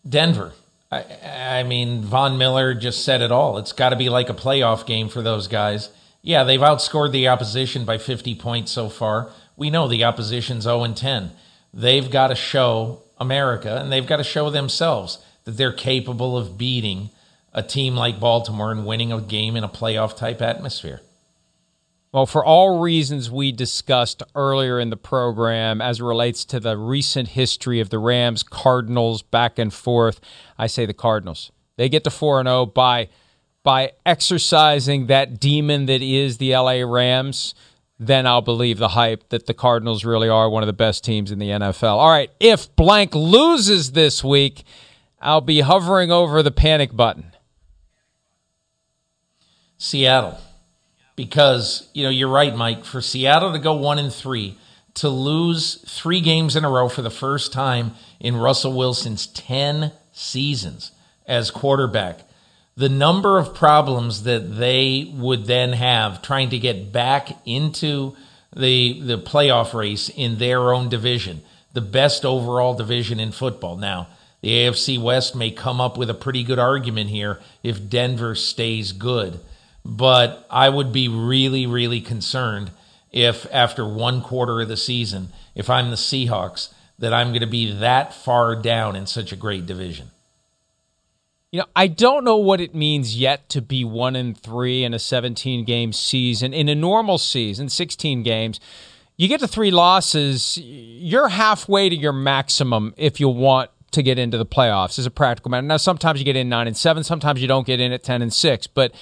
Denver. 0.10 0.53
I, 0.91 1.05
I 1.24 1.62
mean, 1.62 2.01
Von 2.01 2.39
Miller 2.39 2.74
just 2.74 3.05
said 3.05 3.22
it 3.22 3.31
all. 3.31 3.60
It's 3.60 3.74
got 3.74 3.89
to 3.89 3.95
be 3.95 4.10
like 4.10 4.29
a 4.29 4.33
playoff 4.33 4.88
game 4.88 5.07
for 5.07 5.22
those 5.22 5.48
guys. 5.48 5.89
Yeah, 6.24 6.43
they've 6.43 6.60
outscored 6.60 7.12
the 7.12 7.27
opposition 7.27 7.86
by 7.86 8.00
50 8.00 8.33
points 8.33 8.72
so 8.72 8.89
far. 8.89 9.29
We 9.55 9.69
know 9.69 9.88
the 9.88 10.03
opposition's 10.03 10.63
0 10.63 10.93
10. 10.93 11.29
They've 11.72 12.10
got 12.10 12.29
to 12.29 12.36
show 12.36 13.03
America 13.19 13.77
and 13.79 13.91
they've 13.91 14.07
got 14.07 14.17
to 14.17 14.24
show 14.24 14.50
themselves 14.50 15.24
that 15.45 15.57
they're 15.57 15.73
capable 15.73 16.38
of 16.38 16.57
beating 16.57 17.09
a 17.53 17.62
team 17.62 17.95
like 17.95 18.19
Baltimore 18.19 18.71
and 18.71 18.85
winning 18.85 19.12
a 19.12 19.21
game 19.21 19.55
in 19.55 19.63
a 19.63 19.69
playoff 19.69 20.17
type 20.17 20.41
atmosphere. 20.41 21.01
Well, 22.12 22.25
for 22.27 22.45
all 22.45 22.79
reasons 22.79 23.31
we 23.31 23.51
discussed 23.51 24.21
earlier 24.35 24.79
in 24.79 24.91
the 24.91 24.97
program 24.97 25.81
as 25.81 26.00
it 26.00 26.03
relates 26.03 26.45
to 26.45 26.59
the 26.59 26.77
recent 26.77 27.29
history 27.29 27.79
of 27.79 27.89
the 27.89 27.97
Rams 27.97 28.43
Cardinals 28.43 29.23
back 29.23 29.57
and 29.57 29.73
forth, 29.73 30.19
I 30.55 30.67
say 30.67 30.85
the 30.85 30.93
Cardinals. 30.93 31.51
They 31.75 31.89
get 31.89 32.03
to 32.03 32.12
4 32.12 32.41
and 32.41 32.47
0 32.47 32.67
by 32.67 33.09
by 33.63 33.93
exercising 34.05 35.07
that 35.07 35.39
demon 35.39 35.85
that 35.88 36.01
is 36.01 36.38
the 36.38 36.55
LA 36.55 36.83
Rams. 36.83 37.55
Then 37.97 38.27
I'll 38.27 38.41
believe 38.41 38.77
the 38.77 38.89
hype 38.89 39.29
that 39.29 39.47
the 39.47 39.53
Cardinals 39.53 40.05
really 40.05 40.29
are 40.29 40.50
one 40.50 40.62
of 40.62 40.67
the 40.67 40.73
best 40.73 41.03
teams 41.03 41.31
in 41.31 41.39
the 41.39 41.50
NFL. 41.50 41.95
All 41.95 42.12
right, 42.12 42.29
if 42.39 42.75
blank 42.75 43.15
loses 43.15 43.93
this 43.93 44.23
week, 44.23 44.65
I'll 45.24 45.42
be 45.42 45.62
hovering 45.62 46.12
over 46.12 46.44
the 46.44 46.51
panic 46.51 46.94
button. 46.96 47.32
Seattle 49.77 50.38
because 51.15 51.89
you 51.94 52.03
know 52.03 52.10
you're 52.10 52.30
right, 52.30 52.56
Mike. 52.56 52.84
For 52.84 53.01
Seattle 53.01 53.53
to 53.53 53.60
go 53.60 53.74
one 53.74 54.00
and 54.00 54.13
three, 54.13 54.58
to 54.96 55.08
lose 55.08 55.75
three 55.88 56.20
games 56.20 56.58
in 56.58 56.65
a 56.65 56.70
row 56.70 56.89
for 56.89 57.01
the 57.01 57.10
first 57.10 57.53
time 57.53 57.94
in 58.20 58.36
Russell 58.36 58.74
Wilson's 58.74 59.27
ten 59.27 59.94
seasons 60.12 60.92
as 61.25 61.51
quarterback, 61.51 62.20
the 62.75 62.89
number 62.89 63.39
of 63.39 63.56
problems 63.56 64.24
that 64.24 64.58
they 64.58 65.10
would 65.15 65.46
then 65.46 65.72
have 65.72 66.22
trying 66.22 66.50
to 66.50 66.60
get 66.60 66.92
back 66.92 67.30
into 67.46 68.15
the 68.53 69.01
the 69.01 69.18
playoff 69.18 69.74
race 69.74 70.10
in 70.10 70.38
their 70.38 70.74
own 70.74 70.89
division, 70.89 71.42
the 71.72 71.82
best 71.82 72.25
overall 72.25 72.74
division 72.74 73.22
in 73.22 73.32
football. 73.32 73.77
Now, 73.77 74.10
the 74.43 74.50
AFC 74.50 75.01
West 75.01 75.35
may 75.35 75.50
come 75.50 75.81
up 75.81 75.97
with 75.97 76.12
a 76.12 76.13
pretty 76.13 76.43
good 76.43 76.59
argument 76.59 77.09
here 77.09 77.39
if 77.63 77.89
Denver 77.89 78.35
stays 78.35 78.91
good 78.91 79.39
but 79.85 80.45
I 80.50 80.69
would 80.69 80.91
be 80.91 81.07
really, 81.07 81.65
really 81.65 82.01
concerned 82.01 82.71
if 83.12 83.45
after 83.51 83.88
one 83.88 84.21
quarter 84.21 84.62
of 84.62 84.67
the 84.67 84.77
season, 84.77 85.29
if 85.55 85.69
I'm 85.69 85.89
the 85.89 85.95
Seahawks, 85.95 86.73
that 87.00 87.13
I'm 87.13 87.29
going 87.29 87.41
to 87.41 87.47
be 87.47 87.71
that 87.71 88.13
far 88.13 88.55
down 88.55 88.95
in 88.95 89.05
such 89.07 89.31
a 89.31 89.35
great 89.35 89.65
division. 89.65 90.12
You 91.51 91.59
know, 91.59 91.65
I 91.75 91.88
don't 91.88 92.23
know 92.23 92.38
what 92.38 92.62
it 92.62 92.73
means 92.73 93.17
yet 93.17 93.50
to 93.50 93.62
be 93.62 93.83
one 93.83 94.15
and 94.15 94.38
three 94.38 94.83
in 94.83 94.93
a 94.93 95.00
17 95.00 95.65
game 95.65 95.93
season. 95.93 96.53
In 96.53 96.69
a 96.69 96.75
normal 96.75 97.17
season, 97.17 97.69
16 97.69 98.23
games, 98.23 98.59
you 99.17 99.27
get 99.27 99.41
to 99.41 99.47
three 99.47 99.69
losses, 99.69 100.57
you're 100.57 101.27
halfway 101.27 101.89
to 101.89 101.95
your 101.95 102.13
maximum 102.13 102.95
if 102.97 103.19
you 103.19 103.29
want 103.29 103.69
to 103.93 104.03
get 104.03 104.19
into 104.19 104.38
the 104.38 104.45
playoffs 104.45 105.00
as 105.00 105.05
a 105.05 105.12
practical 105.12 105.51
matter. 105.51 105.65
Now, 105.65 105.77
sometimes 105.77 106.19
you 106.19 106.25
get 106.25 106.35
in 106.35 106.50
nine 106.50 106.67
and 106.67 106.77
seven, 106.77 107.03
sometimes 107.03 107.41
you 107.41 107.47
don't 107.47 107.65
get 107.65 107.79
in 107.79 107.91
at 107.91 108.03
10 108.03 108.21
and 108.21 108.33
six, 108.33 108.67
but 108.67 108.93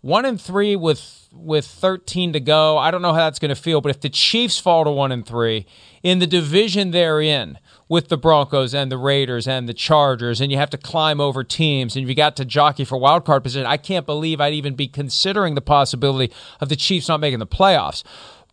one 0.00 0.24
and 0.24 0.40
three 0.40 0.76
with 0.76 1.28
with 1.32 1.66
13 1.66 2.32
to 2.32 2.40
go. 2.40 2.78
I 2.78 2.90
don't 2.90 3.02
know 3.02 3.12
how 3.12 3.20
that's 3.20 3.38
going 3.38 3.54
to 3.54 3.60
feel, 3.60 3.80
but 3.80 3.90
if 3.90 4.00
the 4.00 4.08
Chiefs 4.08 4.58
fall 4.58 4.84
to 4.84 4.90
one 4.90 5.12
and 5.12 5.26
three 5.26 5.66
in 6.02 6.18
the 6.18 6.26
division 6.26 6.92
they're 6.92 7.20
in 7.20 7.58
with 7.88 8.08
the 8.08 8.16
Broncos 8.16 8.74
and 8.74 8.90
the 8.90 8.96
Raiders 8.96 9.46
and 9.46 9.68
the 9.68 9.74
Chargers, 9.74 10.40
and 10.40 10.50
you 10.50 10.58
have 10.58 10.70
to 10.70 10.78
climb 10.78 11.20
over 11.20 11.44
teams, 11.44 11.96
and 11.96 12.08
you 12.08 12.14
got 12.14 12.36
to 12.36 12.44
jockey 12.44 12.84
for 12.84 12.96
wild 12.96 13.24
card 13.24 13.42
position, 13.42 13.66
I 13.66 13.76
can't 13.76 14.06
believe 14.06 14.40
I'd 14.40 14.54
even 14.54 14.74
be 14.74 14.88
considering 14.88 15.54
the 15.54 15.60
possibility 15.60 16.32
of 16.60 16.68
the 16.68 16.76
Chiefs 16.76 17.08
not 17.08 17.20
making 17.20 17.38
the 17.38 17.46
playoffs. 17.46 18.02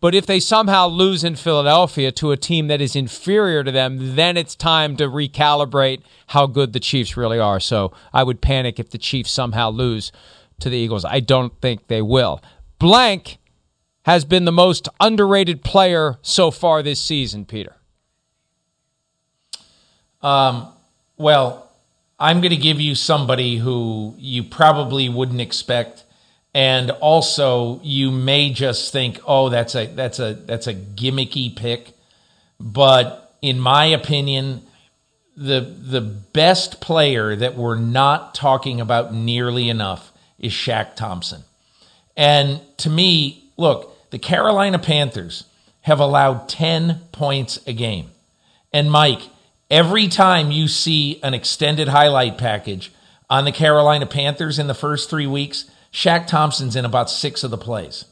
But 0.04 0.14
if 0.14 0.26
they 0.26 0.38
somehow 0.38 0.88
lose 0.88 1.24
in 1.24 1.34
Philadelphia 1.34 2.12
to 2.12 2.30
a 2.30 2.36
team 2.36 2.68
that 2.68 2.82
is 2.82 2.94
inferior 2.94 3.64
to 3.64 3.72
them, 3.72 4.16
then 4.16 4.36
it's 4.36 4.54
time 4.54 4.98
to 4.98 5.08
recalibrate 5.08 6.02
how 6.26 6.46
good 6.46 6.74
the 6.74 6.78
Chiefs 6.78 7.16
really 7.16 7.38
are. 7.38 7.58
So 7.58 7.90
I 8.12 8.22
would 8.22 8.42
panic 8.42 8.78
if 8.78 8.90
the 8.90 8.98
Chiefs 8.98 9.30
somehow 9.30 9.70
lose 9.70 10.12
to 10.60 10.68
the 10.68 10.76
Eagles. 10.76 11.06
I 11.06 11.20
don't 11.20 11.58
think 11.62 11.86
they 11.86 12.02
will. 12.02 12.42
Blank 12.78 13.38
has 14.04 14.26
been 14.26 14.44
the 14.44 14.52
most 14.52 14.90
underrated 15.00 15.64
player 15.64 16.18
so 16.20 16.50
far 16.50 16.82
this 16.82 17.00
season, 17.00 17.46
Peter. 17.46 17.74
Um, 20.20 20.68
well, 21.16 21.72
I'm 22.20 22.42
going 22.42 22.50
to 22.50 22.58
give 22.58 22.78
you 22.78 22.94
somebody 22.94 23.56
who 23.56 24.14
you 24.18 24.42
probably 24.44 25.08
wouldn't 25.08 25.40
expect, 25.40 26.03
and 26.54 26.90
also 26.92 27.80
you 27.82 28.10
may 28.10 28.50
just 28.50 28.92
think, 28.92 29.20
"Oh, 29.26 29.48
that's 29.48 29.74
a 29.74 29.86
that's 29.86 30.18
a 30.18 30.34
that's 30.34 30.66
a 30.66 30.74
gimmicky 30.74 31.54
pick," 31.54 31.92
but 32.60 33.36
in 33.42 33.58
my 33.58 33.86
opinion, 33.86 34.62
the 35.36 35.60
the 35.60 36.00
best 36.00 36.80
player 36.80 37.34
that 37.36 37.56
we're 37.56 37.78
not 37.78 38.34
talking 38.34 38.80
about 38.80 39.12
nearly 39.12 39.68
enough 39.68 40.12
is 40.38 40.52
Shaq 40.52 40.94
Thompson. 40.94 41.42
And 42.16 42.60
to 42.78 42.90
me, 42.90 43.50
look, 43.56 44.10
the 44.10 44.18
Carolina 44.18 44.78
Panthers 44.78 45.44
have 45.82 46.00
allowed 46.00 46.48
10 46.48 47.00
points 47.12 47.58
a 47.66 47.72
game. 47.72 48.10
And 48.72 48.90
Mike, 48.90 49.22
every 49.70 50.08
time 50.08 50.50
you 50.50 50.68
see 50.68 51.20
an 51.22 51.34
extended 51.34 51.88
highlight 51.88 52.38
package 52.38 52.92
on 53.28 53.44
the 53.44 53.52
Carolina 53.52 54.06
Panthers 54.06 54.58
in 54.58 54.66
the 54.66 54.74
first 54.74 55.10
three 55.10 55.26
weeks, 55.26 55.66
Shaq 55.94 56.26
Thompson's 56.26 56.76
in 56.76 56.84
about 56.84 57.08
six 57.08 57.44
of 57.44 57.50
the 57.50 57.56
plays. 57.56 58.04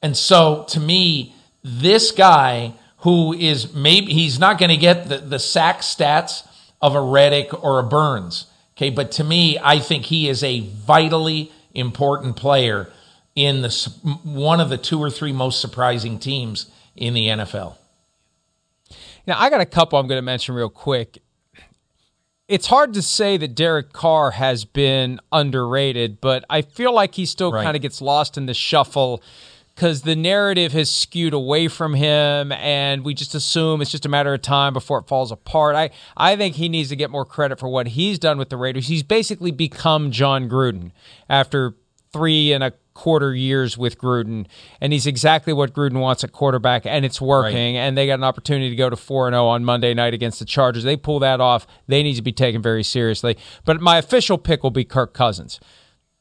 And 0.00 0.16
so 0.16 0.64
to 0.70 0.80
me, 0.80 1.34
this 1.62 2.10
guy 2.10 2.72
who 2.98 3.32
is 3.32 3.74
maybe 3.74 4.12
he's 4.12 4.38
not 4.38 4.58
going 4.58 4.70
to 4.70 4.76
get 4.76 5.08
the, 5.08 5.18
the 5.18 5.38
sack 5.38 5.80
stats 5.80 6.48
of 6.80 6.94
a 6.96 7.00
Reddick 7.00 7.62
or 7.62 7.78
a 7.78 7.84
Burns, 7.84 8.46
Okay, 8.76 8.90
but 8.90 9.12
to 9.12 9.24
me, 9.24 9.58
I 9.62 9.78
think 9.78 10.06
he 10.06 10.28
is 10.28 10.42
a 10.42 10.60
vitally 10.60 11.52
important 11.74 12.36
player 12.36 12.90
in 13.34 13.62
the 13.62 13.70
one 14.24 14.60
of 14.60 14.70
the 14.70 14.78
two 14.78 14.98
or 14.98 15.10
three 15.10 15.32
most 15.32 15.60
surprising 15.60 16.18
teams 16.18 16.70
in 16.96 17.14
the 17.14 17.28
NFL. 17.28 17.76
Now, 19.26 19.38
I 19.38 19.50
got 19.50 19.60
a 19.60 19.66
couple 19.66 19.98
I'm 19.98 20.06
going 20.06 20.18
to 20.18 20.22
mention 20.22 20.54
real 20.54 20.68
quick. 20.68 21.22
It's 22.52 22.66
hard 22.66 22.92
to 22.92 23.00
say 23.00 23.38
that 23.38 23.54
Derek 23.54 23.94
Carr 23.94 24.32
has 24.32 24.66
been 24.66 25.20
underrated, 25.32 26.20
but 26.20 26.44
I 26.50 26.60
feel 26.60 26.92
like 26.92 27.14
he 27.14 27.24
still 27.24 27.50
right. 27.50 27.64
kind 27.64 27.76
of 27.76 27.80
gets 27.80 28.02
lost 28.02 28.36
in 28.36 28.44
the 28.44 28.52
shuffle 28.52 29.22
because 29.74 30.02
the 30.02 30.14
narrative 30.14 30.72
has 30.72 30.90
skewed 30.90 31.32
away 31.32 31.68
from 31.68 31.94
him 31.94 32.52
and 32.52 33.06
we 33.06 33.14
just 33.14 33.34
assume 33.34 33.80
it's 33.80 33.90
just 33.90 34.04
a 34.04 34.08
matter 34.10 34.34
of 34.34 34.42
time 34.42 34.74
before 34.74 34.98
it 34.98 35.08
falls 35.08 35.32
apart. 35.32 35.76
I, 35.76 35.88
I 36.14 36.36
think 36.36 36.56
he 36.56 36.68
needs 36.68 36.90
to 36.90 36.96
get 36.96 37.10
more 37.10 37.24
credit 37.24 37.58
for 37.58 37.70
what 37.70 37.86
he's 37.86 38.18
done 38.18 38.36
with 38.36 38.50
the 38.50 38.58
Raiders. 38.58 38.86
He's 38.86 39.02
basically 39.02 39.50
become 39.50 40.10
Jon 40.10 40.46
Gruden 40.46 40.90
after 41.30 41.74
three 42.12 42.52
and 42.52 42.62
a 42.62 42.74
quarter 42.94 43.34
years 43.34 43.78
with 43.78 43.98
Gruden, 43.98 44.46
and 44.80 44.92
he's 44.92 45.06
exactly 45.06 45.52
what 45.52 45.72
Gruden 45.72 46.00
wants 46.00 46.24
at 46.24 46.32
quarterback, 46.32 46.86
and 46.86 47.04
it's 47.04 47.20
working. 47.20 47.74
Right. 47.74 47.82
And 47.82 47.96
they 47.96 48.06
got 48.06 48.14
an 48.14 48.24
opportunity 48.24 48.70
to 48.70 48.76
go 48.76 48.90
to 48.90 48.96
four 48.96 49.26
and 49.26 49.34
zero 49.34 49.44
oh 49.44 49.48
on 49.48 49.64
Monday 49.64 49.94
night 49.94 50.14
against 50.14 50.38
the 50.38 50.44
Chargers. 50.44 50.84
They 50.84 50.96
pull 50.96 51.18
that 51.20 51.40
off. 51.40 51.66
They 51.86 52.02
need 52.02 52.14
to 52.14 52.22
be 52.22 52.32
taken 52.32 52.62
very 52.62 52.82
seriously. 52.82 53.36
But 53.64 53.80
my 53.80 53.98
official 53.98 54.38
pick 54.38 54.62
will 54.62 54.70
be 54.70 54.84
Kirk 54.84 55.14
Cousins 55.14 55.60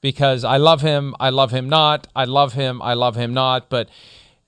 because 0.01 0.43
I 0.43 0.57
love 0.57 0.81
him, 0.81 1.15
I 1.19 1.29
love 1.29 1.51
him 1.51 1.69
not, 1.69 2.07
I 2.15 2.25
love 2.25 2.53
him, 2.53 2.81
I 2.81 2.95
love 2.95 3.15
him 3.15 3.33
not. 3.33 3.69
But, 3.69 3.89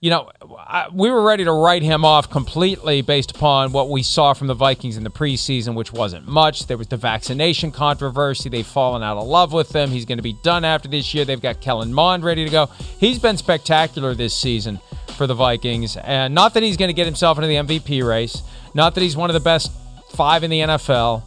you 0.04 0.10
know, 0.10 0.30
I, 0.60 0.90
we 0.92 1.10
were 1.10 1.22
ready 1.22 1.46
to 1.46 1.52
write 1.54 1.82
him 1.82 2.04
off 2.04 2.30
completely 2.30 3.02
based 3.02 3.32
upon 3.32 3.72
what 3.72 3.90
we 3.90 4.04
saw 4.04 4.34
from 4.34 4.48
the 4.48 4.54
Vikings 4.54 4.98
in 4.98 5.06
the 5.06 5.10
preseason, 5.10 5.76
which 5.76 5.94
wasn't 5.94 6.28
much. 6.28 6.68
There 6.68 6.78
was 6.78 6.88
the 6.88 6.98
vaccination 6.98 7.72
controversy. 7.72 8.50
They've 8.50 8.68
fallen 8.68 9.02
out 9.02 9.16
of 9.16 9.26
love 9.26 9.54
with 9.54 9.74
him. 9.74 9.92
He's 9.92 10.04
going 10.04 10.18
to 10.18 10.22
be 10.22 10.36
done 10.44 10.66
after 10.66 10.90
this 10.90 11.14
year. 11.14 11.24
They've 11.24 11.40
got 11.40 11.62
Kellen 11.62 11.94
Mond 11.94 12.26
ready 12.26 12.44
to 12.44 12.52
go. 12.52 12.66
He's 13.00 13.18
been 13.18 13.38
spectacular 13.38 14.14
this 14.14 14.36
season 14.36 14.82
for 15.16 15.26
the 15.26 15.36
Vikings. 15.36 15.96
And 15.96 16.36
not 16.36 16.54
that 16.56 16.64
he's 16.64 16.76
going 16.76 16.90
to 16.90 16.94
get 16.94 17.06
himself 17.06 17.38
into 17.38 17.48
the 17.48 17.56
MVP 17.56 18.06
race, 18.06 18.42
not 18.74 18.96
that 18.96 19.02
he's 19.02 19.16
one 19.16 19.30
of 19.30 19.36
the 19.36 19.40
best 19.40 19.72
five 20.10 20.44
in 20.44 20.52
the 20.52 20.60
NFL. 20.60 21.24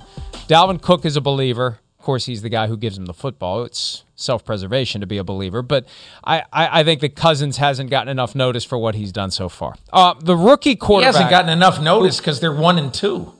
Dalvin 0.49 0.83
Cook 0.83 1.07
is 1.07 1.17
a 1.17 1.23
believer 1.23 1.79
course, 2.07 2.27
he's 2.27 2.43
the 2.43 2.49
guy 2.49 2.69
who 2.69 2.77
gives 2.77 2.97
him 2.97 3.07
the 3.07 3.13
football. 3.13 3.65
It's 3.65 4.05
self 4.15 4.45
preservation 4.45 5.01
to 5.01 5.07
be 5.07 5.19
a 5.19 5.25
believer. 5.25 5.61
But 5.61 5.87
I, 6.25 6.45
I, 6.53 6.81
I, 6.81 6.85
think 6.85 7.01
that 7.01 7.17
Cousins 7.17 7.57
hasn't 7.57 7.91
gotten 7.91 8.09
enough 8.09 8.35
notice 8.35 8.65
for 8.65 8.79
what 8.79 8.95
he's 8.95 9.13
done 9.13 9.31
so 9.31 9.49
far. 9.49 9.75
Uh, 9.93 10.15
the 10.21 10.37
rookie 10.37 10.77
quarterback. 10.77 11.15
He 11.15 11.19
hasn't 11.19 11.31
gotten 11.31 11.51
enough 11.51 11.83
notice 11.83 12.19
because 12.19 12.41
they're 12.41 12.53
one 12.53 12.79
and 12.79 12.95
two. 12.95 13.33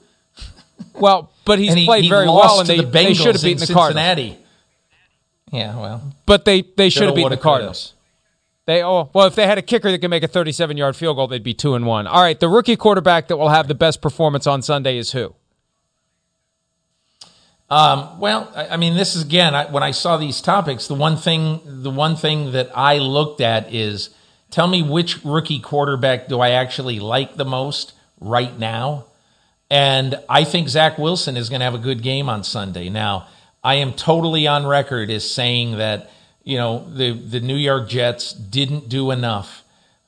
Well, 0.95 1.31
but 1.45 1.59
he's 1.59 1.75
he, 1.75 1.87
played 1.87 2.05
he 2.05 2.11
very 2.11 2.27
well, 2.27 2.61
and 2.61 2.69
they, 2.69 2.79
the 2.79 2.87
they 2.87 3.15
should 3.15 3.35
have 3.35 3.43
beaten 3.43 3.67
the 3.67 3.73
Cardinals. 3.73 4.37
Yeah, 5.53 5.77
well. 5.79 6.13
But 6.27 6.45
they, 6.45 6.63
they 6.63 6.91
should 6.91 7.05
have 7.05 7.15
beaten 7.15 7.31
the 7.31 7.37
Cardinals. 7.37 7.95
They 8.67 8.83
oh 8.83 9.11
well, 9.13 9.27
if 9.27 9.37
they 9.37 9.47
had 9.47 9.59
a 9.59 9.63
kicker 9.63 9.93
that 9.93 10.01
could 10.01 10.11
make 10.11 10.25
a 10.25 10.29
37 10.29 10.77
yard 10.77 10.97
field 10.97 11.17
goal, 11.17 11.29
they'd 11.29 11.43
be 11.43 11.55
two 11.55 11.75
and 11.75 11.87
one. 11.87 12.09
All 12.09 12.21
right, 12.21 12.39
the 12.39 12.49
rookie 12.49 12.77
quarterback 12.77 13.29
that 13.29 13.37
will 13.37 13.51
have 13.51 13.69
the 13.69 13.77
best 13.77 14.03
performance 14.03 14.47
on 14.47 14.61
Sunday 14.61 14.99
is 14.99 15.13
who? 15.13 15.37
Um, 17.69 18.21
well, 18.21 18.53
I, 18.55 18.69
I, 18.69 18.77
mean, 18.77 18.95
this 18.95 19.17
is 19.17 19.25
again 19.25 19.55
I, 19.55 19.71
when 19.71 19.83
I 19.83 19.91
saw 19.91 20.17
these 20.17 20.41
topics. 20.41 20.87
The 20.87 20.95
one 20.95 21.17
thing, 21.17 21.61
the 21.65 21.91
one 21.91 22.17
thing 22.17 22.53
that 22.53 22.71
I 22.75 22.99
looked 22.99 23.41
at 23.41 23.73
is, 23.75 24.11
tell 24.51 24.69
me 24.69 24.83
which 24.83 25.25
rookie 25.25 25.61
quarterback 25.61 26.29
do 26.29 26.41
I 26.41 26.51
actually 26.51 27.01
like 27.01 27.37
the 27.37 27.45
most 27.45 27.93
right 28.21 28.57
now? 28.57 29.07
And 29.69 30.21
I 30.29 30.45
think 30.45 30.69
Zach 30.69 30.97
Wilson 30.97 31.37
is 31.37 31.49
going 31.49 31.59
to 31.59 31.65
have 31.65 31.75
a 31.75 31.79
good 31.79 32.03
game 32.03 32.29
on 32.29 32.45
Sunday. 32.45 32.89
Now, 32.89 33.27
I 33.65 33.77
am 33.77 33.95
totally 33.95 34.47
on 34.47 34.65
record 34.65 35.11
as 35.11 35.29
saying 35.29 35.79
that 35.79 36.11
you 36.45 36.57
know 36.57 36.89
the 36.89 37.13
the 37.13 37.41
New 37.41 37.57
York 37.57 37.89
Jets 37.89 38.33
didn't 38.33 38.89
do 38.89 39.11
enough 39.11 39.65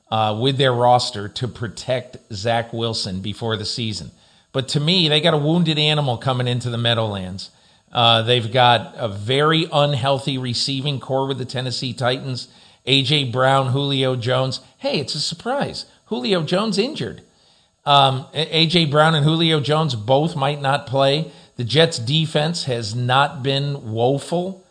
uh, 0.09 0.37
with 0.41 0.57
their 0.57 0.71
roster 0.71 1.27
to 1.27 1.47
protect 1.49 2.17
Zach 2.31 2.71
Wilson 2.71 3.19
before 3.19 3.57
the 3.57 3.65
season. 3.65 4.11
But 4.51 4.67
to 4.69 4.79
me, 4.79 5.07
they 5.07 5.21
got 5.21 5.33
a 5.33 5.37
wounded 5.37 5.77
animal 5.77 6.17
coming 6.17 6.47
into 6.47 6.69
the 6.69 6.77
Meadowlands. 6.77 7.51
Uh, 7.91 8.21
they've 8.21 8.51
got 8.51 8.93
a 8.97 9.07
very 9.07 9.67
unhealthy 9.71 10.37
receiving 10.37 10.99
corps 10.99 11.27
with 11.27 11.37
the 11.37 11.45
Tennessee 11.45 11.93
Titans. 11.93 12.47
A.J. 12.85 13.25
Brown, 13.25 13.67
Julio 13.67 14.15
Jones. 14.15 14.61
Hey, 14.77 14.99
it's 14.99 15.15
a 15.15 15.19
surprise. 15.19 15.85
Julio 16.05 16.43
Jones 16.43 16.77
injured. 16.77 17.21
Um, 17.85 18.25
A.J. 18.33 18.85
Brown 18.85 19.15
and 19.15 19.25
Julio 19.25 19.59
Jones 19.59 19.95
both 19.95 20.35
might 20.35 20.61
not 20.61 20.87
play. 20.87 21.31
The 21.57 21.63
Jets' 21.63 21.99
defense 21.99 22.63
has 22.65 22.95
not 22.95 23.43
been 23.43 23.91
woeful. 23.91 24.65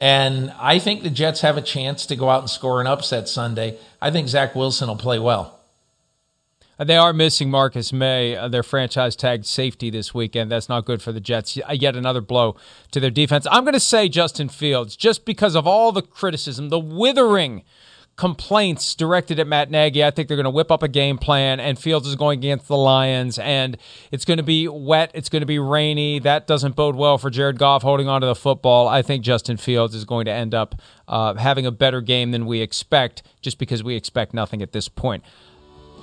And 0.00 0.52
I 0.58 0.78
think 0.78 1.02
the 1.02 1.10
Jets 1.10 1.42
have 1.42 1.56
a 1.58 1.62
chance 1.62 2.06
to 2.06 2.16
go 2.16 2.30
out 2.30 2.40
and 2.40 2.50
score 2.50 2.80
an 2.80 2.86
upset 2.86 3.28
Sunday. 3.28 3.78
I 4.00 4.10
think 4.10 4.28
Zach 4.28 4.54
Wilson 4.54 4.88
will 4.88 4.96
play 4.96 5.18
well. 5.18 5.59
They 6.82 6.96
are 6.96 7.12
missing 7.12 7.50
Marcus 7.50 7.92
Maye, 7.92 8.34
uh, 8.34 8.48
their 8.48 8.62
franchise 8.62 9.14
tagged 9.14 9.44
safety 9.44 9.90
this 9.90 10.14
weekend. 10.14 10.50
That's 10.50 10.68
not 10.68 10.86
good 10.86 11.02
for 11.02 11.12
the 11.12 11.20
Jets. 11.20 11.58
Yet 11.70 11.94
another 11.94 12.22
blow 12.22 12.56
to 12.92 13.00
their 13.00 13.10
defense. 13.10 13.46
I'm 13.50 13.64
going 13.64 13.74
to 13.74 13.80
say 13.80 14.08
Justin 14.08 14.48
Fields, 14.48 14.96
just 14.96 15.26
because 15.26 15.54
of 15.54 15.66
all 15.66 15.92
the 15.92 16.00
criticism, 16.00 16.70
the 16.70 16.78
withering 16.78 17.64
complaints 18.16 18.94
directed 18.94 19.38
at 19.38 19.46
Matt 19.46 19.70
Nagy. 19.70 20.04
I 20.04 20.10
think 20.10 20.28
they're 20.28 20.36
going 20.36 20.44
to 20.44 20.50
whip 20.50 20.70
up 20.70 20.82
a 20.82 20.88
game 20.88 21.16
plan, 21.16 21.58
and 21.58 21.78
Fields 21.78 22.06
is 22.06 22.16
going 22.16 22.38
against 22.38 22.68
the 22.68 22.76
Lions, 22.76 23.38
and 23.38 23.78
it's 24.10 24.24
going 24.24 24.36
to 24.36 24.42
be 24.42 24.68
wet. 24.68 25.10
It's 25.14 25.28
going 25.28 25.40
to 25.40 25.46
be 25.46 25.58
rainy. 25.58 26.18
That 26.18 26.46
doesn't 26.46 26.76
bode 26.76 26.96
well 26.96 27.18
for 27.18 27.30
Jared 27.30 27.58
Goff 27.58 27.82
holding 27.82 28.08
on 28.08 28.20
to 28.20 28.26
the 28.26 28.34
football. 28.34 28.88
I 28.88 29.02
think 29.02 29.24
Justin 29.24 29.56
Fields 29.56 29.94
is 29.94 30.04
going 30.04 30.26
to 30.26 30.32
end 30.32 30.54
up 30.54 30.80
uh, 31.08 31.34
having 31.34 31.64
a 31.64 31.70
better 31.70 32.00
game 32.00 32.30
than 32.30 32.46
we 32.46 32.60
expect, 32.60 33.22
just 33.40 33.58
because 33.58 33.82
we 33.82 33.96
expect 33.96 34.34
nothing 34.34 34.60
at 34.60 34.72
this 34.72 34.88
point. 34.88 35.24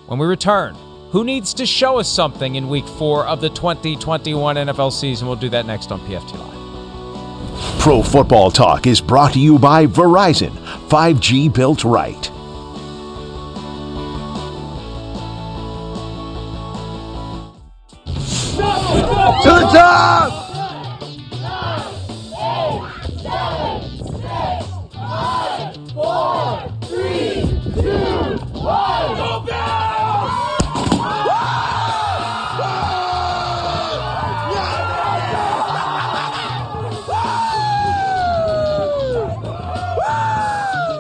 When 0.07 0.19
we 0.19 0.25
return, 0.25 0.73
who 1.11 1.25
needs 1.25 1.53
to 1.55 1.65
show 1.65 1.99
us 1.99 2.07
something 2.07 2.55
in 2.55 2.69
week 2.69 2.87
four 2.87 3.25
of 3.25 3.41
the 3.41 3.49
2021 3.49 4.55
NFL 4.55 4.93
season? 4.93 5.27
We'll 5.27 5.35
do 5.35 5.49
that 5.49 5.65
next 5.65 5.91
on 5.91 5.99
PFT 5.99 6.39
Live. 6.39 7.81
Pro 7.81 8.01
Football 8.01 8.49
Talk 8.49 8.87
is 8.87 9.01
brought 9.01 9.33
to 9.33 9.39
you 9.39 9.59
by 9.59 9.85
Verizon, 9.85 10.51
5G 10.87 11.53
built 11.53 11.83
right. 11.83 12.23
To 19.43 19.49
the 19.49 19.69
top! 19.73 20.46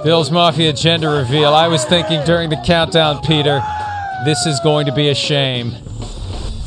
Bills 0.07 0.31
Mafia 0.31 0.71
gender 0.71 1.09
reveal. 1.09 1.53
I 1.53 1.67
was 1.67 1.83
thinking 1.83 2.23
during 2.23 2.49
the 2.49 2.55
countdown, 2.65 3.21
Peter, 3.23 3.61
this 4.23 4.45
is 4.45 4.57
going 4.61 4.85
to 4.85 4.93
be 4.93 5.09
a 5.09 5.13
shame. 5.13 5.73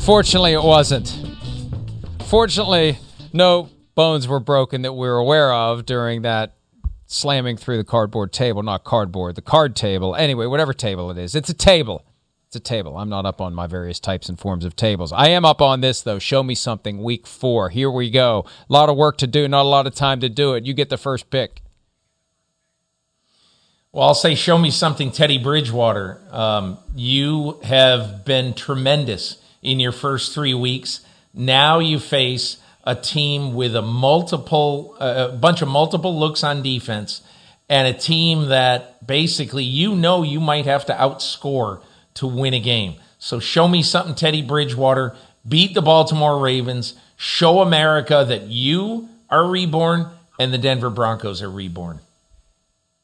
Fortunately, 0.01 0.53
it 0.53 0.61
wasn't. 0.61 1.19
Fortunately, 2.27 2.99
no 3.33 3.67
bones 3.95 4.27
were 4.27 4.39
broken 4.39 4.83
that 4.83 4.93
we 4.93 5.07
are 5.07 5.17
aware 5.17 5.51
of 5.51 5.87
during 5.87 6.21
that 6.21 6.53
slamming 7.07 7.57
through 7.57 7.77
the 7.77 7.83
cardboard 7.83 8.31
table. 8.31 8.61
Not 8.61 8.83
cardboard, 8.83 9.33
the 9.33 9.41
card 9.41 9.75
table. 9.75 10.15
Anyway, 10.15 10.45
whatever 10.45 10.71
table 10.71 11.09
it 11.09 11.17
is, 11.17 11.33
it's 11.33 11.49
a 11.49 11.55
table. 11.55 12.05
It's 12.45 12.55
a 12.55 12.59
table. 12.59 12.95
I'm 12.95 13.09
not 13.09 13.25
up 13.25 13.41
on 13.41 13.55
my 13.55 13.65
various 13.65 13.99
types 13.99 14.29
and 14.29 14.39
forms 14.39 14.65
of 14.65 14.75
tables. 14.75 15.11
I 15.11 15.29
am 15.29 15.45
up 15.45 15.63
on 15.63 15.81
this, 15.81 16.03
though. 16.03 16.19
Show 16.19 16.43
me 16.43 16.53
something. 16.53 17.01
Week 17.01 17.25
four. 17.25 17.69
Here 17.69 17.89
we 17.89 18.11
go. 18.11 18.45
A 18.69 18.71
lot 18.71 18.87
of 18.87 18.97
work 18.97 19.17
to 19.17 19.25
do, 19.25 19.47
not 19.47 19.63
a 19.63 19.67
lot 19.67 19.87
of 19.87 19.95
time 19.95 20.19
to 20.19 20.29
do 20.29 20.53
it. 20.53 20.67
You 20.67 20.75
get 20.75 20.89
the 20.89 20.97
first 20.97 21.31
pick. 21.31 21.63
Well, 23.93 24.07
I'll 24.07 24.15
say, 24.15 24.35
show 24.35 24.57
me 24.57 24.71
something, 24.71 25.11
Teddy 25.11 25.37
Bridgewater. 25.37 26.21
Um, 26.31 26.77
you 26.95 27.59
have 27.63 28.23
been 28.23 28.53
tremendous 28.53 29.35
in 29.61 29.81
your 29.81 29.91
first 29.91 30.33
three 30.33 30.53
weeks. 30.53 31.01
Now 31.33 31.79
you 31.79 31.99
face 31.99 32.55
a 32.85 32.95
team 32.95 33.53
with 33.53 33.75
a 33.75 33.81
multiple, 33.81 34.95
a 34.97 35.27
bunch 35.33 35.61
of 35.61 35.67
multiple 35.67 36.17
looks 36.17 36.41
on 36.41 36.61
defense, 36.61 37.21
and 37.67 37.85
a 37.85 37.97
team 37.97 38.47
that 38.47 39.05
basically 39.05 39.65
you 39.65 39.93
know 39.93 40.23
you 40.23 40.39
might 40.39 40.65
have 40.65 40.85
to 40.85 40.93
outscore 40.93 41.81
to 42.13 42.27
win 42.27 42.53
a 42.53 42.61
game. 42.61 42.95
So 43.19 43.41
show 43.41 43.67
me 43.67 43.83
something, 43.83 44.15
Teddy 44.15 44.41
Bridgewater. 44.41 45.17
Beat 45.45 45.73
the 45.73 45.81
Baltimore 45.81 46.39
Ravens. 46.39 46.93
Show 47.17 47.59
America 47.59 48.23
that 48.25 48.43
you 48.43 49.09
are 49.29 49.45
reborn 49.45 50.07
and 50.39 50.53
the 50.53 50.57
Denver 50.57 50.89
Broncos 50.89 51.41
are 51.41 51.51
reborn. 51.51 51.99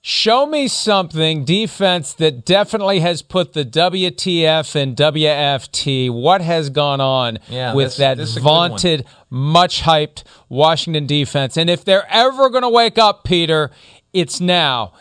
Show 0.09 0.45
me 0.45 0.69
something 0.69 1.43
defense 1.43 2.13
that 2.13 2.45
definitely 2.45 3.01
has 3.01 3.21
put 3.21 3.51
the 3.51 3.65
WTF 3.65 4.73
and 4.73 4.95
WFT. 4.95 6.09
What 6.09 6.39
has 6.39 6.69
gone 6.69 7.01
on 7.01 7.39
yeah, 7.49 7.73
with 7.73 7.97
that 7.97 8.17
vaunted, 8.17 9.05
much 9.29 9.81
hyped 9.81 10.23
Washington 10.47 11.07
defense? 11.07 11.57
And 11.57 11.69
if 11.69 11.83
they're 11.83 12.07
ever 12.09 12.49
going 12.49 12.61
to 12.61 12.69
wake 12.69 12.97
up, 12.97 13.25
Peter, 13.25 13.69
it's 14.13 14.39
now 14.39 14.93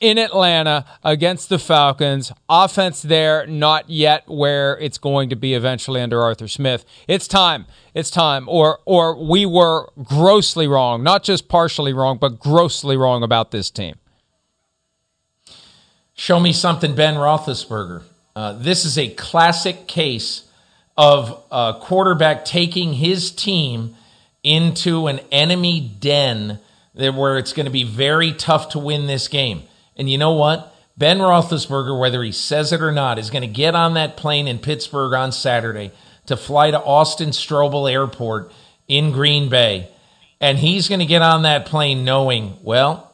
in 0.00 0.16
Atlanta 0.16 0.86
against 1.04 1.50
the 1.50 1.58
Falcons. 1.58 2.32
Offense 2.48 3.02
there, 3.02 3.46
not 3.46 3.90
yet 3.90 4.26
where 4.28 4.78
it's 4.78 4.96
going 4.96 5.28
to 5.28 5.36
be 5.36 5.52
eventually 5.52 6.00
under 6.00 6.22
Arthur 6.22 6.48
Smith. 6.48 6.86
It's 7.06 7.28
time. 7.28 7.66
It's 7.92 8.10
time. 8.10 8.48
Or 8.48 8.78
or 8.86 9.14
we 9.22 9.44
were 9.44 9.90
grossly 10.02 10.66
wrong, 10.66 11.02
not 11.02 11.22
just 11.22 11.50
partially 11.50 11.92
wrong, 11.92 12.16
but 12.16 12.38
grossly 12.38 12.96
wrong 12.96 13.22
about 13.22 13.50
this 13.50 13.70
team. 13.70 13.96
Show 16.16 16.38
me 16.38 16.52
something, 16.52 16.94
Ben 16.94 17.14
Roethlisberger. 17.14 18.02
Uh, 18.36 18.52
this 18.52 18.84
is 18.84 18.96
a 18.96 19.08
classic 19.14 19.88
case 19.88 20.44
of 20.96 21.42
a 21.50 21.76
quarterback 21.80 22.44
taking 22.44 22.94
his 22.94 23.32
team 23.32 23.96
into 24.44 25.08
an 25.08 25.18
enemy 25.32 25.80
den 25.80 26.60
where 26.94 27.36
it's 27.38 27.52
going 27.52 27.66
to 27.66 27.72
be 27.72 27.82
very 27.82 28.32
tough 28.32 28.68
to 28.70 28.78
win 28.78 29.06
this 29.06 29.26
game. 29.26 29.62
And 29.96 30.08
you 30.08 30.16
know 30.16 30.32
what? 30.32 30.72
Ben 30.96 31.18
Roethlisberger, 31.18 31.98
whether 31.98 32.22
he 32.22 32.30
says 32.30 32.72
it 32.72 32.80
or 32.80 32.92
not, 32.92 33.18
is 33.18 33.30
going 33.30 33.42
to 33.42 33.48
get 33.48 33.74
on 33.74 33.94
that 33.94 34.16
plane 34.16 34.46
in 34.46 34.60
Pittsburgh 34.60 35.12
on 35.14 35.32
Saturday 35.32 35.90
to 36.26 36.36
fly 36.36 36.70
to 36.70 36.80
Austin 36.80 37.30
Straubel 37.30 37.90
Airport 37.90 38.52
in 38.86 39.10
Green 39.10 39.48
Bay. 39.48 39.88
And 40.40 40.58
he's 40.58 40.88
going 40.88 41.00
to 41.00 41.06
get 41.06 41.22
on 41.22 41.42
that 41.42 41.66
plane 41.66 42.04
knowing, 42.04 42.56
well, 42.62 43.12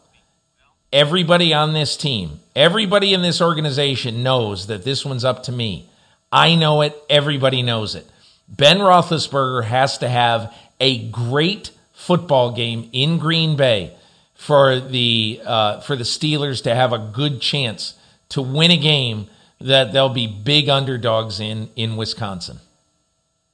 everybody 0.92 1.54
on 1.54 1.72
this 1.72 1.96
team, 1.96 2.39
everybody 2.60 3.14
in 3.14 3.22
this 3.22 3.40
organization 3.40 4.22
knows 4.22 4.66
that 4.66 4.84
this 4.84 5.02
one's 5.02 5.24
up 5.24 5.42
to 5.44 5.50
me. 5.50 5.88
I 6.30 6.56
know 6.56 6.82
it. 6.82 6.94
Everybody 7.08 7.62
knows 7.62 7.94
it. 7.94 8.06
Ben 8.48 8.78
Roethlisberger 8.80 9.64
has 9.64 9.96
to 9.98 10.08
have 10.08 10.54
a 10.78 11.08
great 11.08 11.70
football 11.94 12.52
game 12.52 12.90
in 12.92 13.18
Green 13.18 13.56
Bay 13.56 13.96
for 14.34 14.78
the 14.78 15.40
uh, 15.44 15.80
for 15.80 15.96
the 15.96 16.04
Steelers 16.04 16.62
to 16.64 16.74
have 16.74 16.92
a 16.92 16.98
good 16.98 17.40
chance 17.40 17.94
to 18.28 18.42
win 18.42 18.70
a 18.70 18.76
game 18.76 19.28
that 19.58 19.92
they'll 19.94 20.10
be 20.10 20.26
big 20.26 20.68
underdogs 20.68 21.40
in 21.40 21.70
in 21.76 21.96
Wisconsin. 21.96 22.60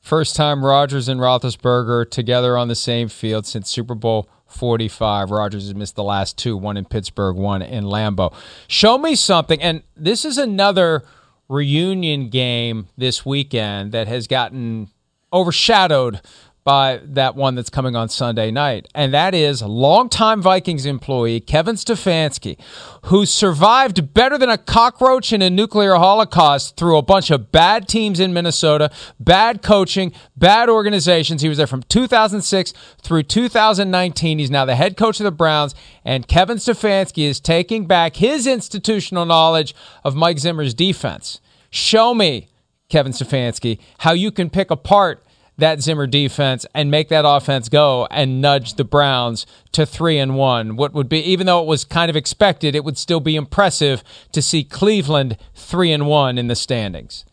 First 0.06 0.36
time 0.36 0.64
Rodgers 0.64 1.08
and 1.08 1.20
Roethlisberger 1.20 2.08
together 2.08 2.56
on 2.56 2.68
the 2.68 2.76
same 2.76 3.08
field 3.08 3.44
since 3.44 3.68
Super 3.68 3.96
Bowl 3.96 4.28
45. 4.46 5.32
Rodgers 5.32 5.64
has 5.64 5.74
missed 5.74 5.96
the 5.96 6.04
last 6.04 6.38
two, 6.38 6.56
one 6.56 6.76
in 6.76 6.84
Pittsburgh, 6.84 7.34
one 7.34 7.60
in 7.60 7.82
Lambeau. 7.82 8.32
Show 8.68 8.98
me 8.98 9.16
something, 9.16 9.60
and 9.60 9.82
this 9.96 10.24
is 10.24 10.38
another 10.38 11.02
reunion 11.48 12.28
game 12.28 12.86
this 12.96 13.26
weekend 13.26 13.90
that 13.90 14.06
has 14.06 14.28
gotten 14.28 14.90
overshadowed 15.32 16.20
by 16.66 17.00
that 17.04 17.36
one 17.36 17.54
that's 17.54 17.70
coming 17.70 17.94
on 17.94 18.08
Sunday 18.08 18.50
night. 18.50 18.88
And 18.92 19.14
that 19.14 19.36
is 19.36 19.62
longtime 19.62 20.42
Vikings 20.42 20.84
employee 20.84 21.38
Kevin 21.38 21.76
Stefanski, 21.76 22.58
who 23.04 23.24
survived 23.24 24.12
better 24.12 24.36
than 24.36 24.50
a 24.50 24.58
cockroach 24.58 25.32
in 25.32 25.42
a 25.42 25.48
nuclear 25.48 25.94
holocaust 25.94 26.76
through 26.76 26.96
a 26.96 27.02
bunch 27.02 27.30
of 27.30 27.52
bad 27.52 27.86
teams 27.86 28.18
in 28.18 28.32
Minnesota, 28.32 28.90
bad 29.20 29.62
coaching, 29.62 30.12
bad 30.36 30.68
organizations. 30.68 31.40
He 31.40 31.48
was 31.48 31.56
there 31.56 31.68
from 31.68 31.84
2006 31.84 32.74
through 33.00 33.22
2019. 33.22 34.40
He's 34.40 34.50
now 34.50 34.64
the 34.64 34.74
head 34.74 34.96
coach 34.96 35.20
of 35.20 35.24
the 35.24 35.30
Browns. 35.30 35.72
And 36.04 36.26
Kevin 36.26 36.56
Stefanski 36.56 37.28
is 37.28 37.38
taking 37.38 37.86
back 37.86 38.16
his 38.16 38.44
institutional 38.44 39.24
knowledge 39.24 39.72
of 40.02 40.16
Mike 40.16 40.40
Zimmer's 40.40 40.74
defense. 40.74 41.40
Show 41.70 42.12
me, 42.12 42.48
Kevin 42.88 43.12
Stefanski, 43.12 43.78
how 43.98 44.14
you 44.14 44.32
can 44.32 44.50
pick 44.50 44.72
apart 44.72 45.22
that 45.58 45.80
Zimmer 45.80 46.06
defense 46.06 46.66
and 46.74 46.90
make 46.90 47.08
that 47.08 47.24
offense 47.26 47.68
go 47.68 48.06
and 48.10 48.40
nudge 48.40 48.74
the 48.74 48.84
Browns 48.84 49.46
to 49.72 49.86
three 49.86 50.18
and 50.18 50.36
one. 50.36 50.76
What 50.76 50.92
would 50.92 51.08
be, 51.08 51.20
even 51.20 51.46
though 51.46 51.62
it 51.62 51.66
was 51.66 51.84
kind 51.84 52.10
of 52.10 52.16
expected, 52.16 52.74
it 52.74 52.84
would 52.84 52.98
still 52.98 53.20
be 53.20 53.36
impressive 53.36 54.04
to 54.32 54.42
see 54.42 54.64
Cleveland 54.64 55.36
three 55.54 55.92
and 55.92 56.06
one 56.06 56.38
in 56.38 56.48
the 56.48 56.56
standings. 56.56 57.24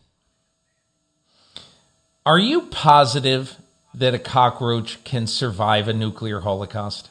Are 2.26 2.38
you 2.38 2.62
positive 2.62 3.56
that 3.92 4.14
a 4.14 4.18
cockroach 4.18 5.04
can 5.04 5.26
survive 5.26 5.88
a 5.88 5.92
nuclear 5.92 6.40
holocaust? 6.40 7.10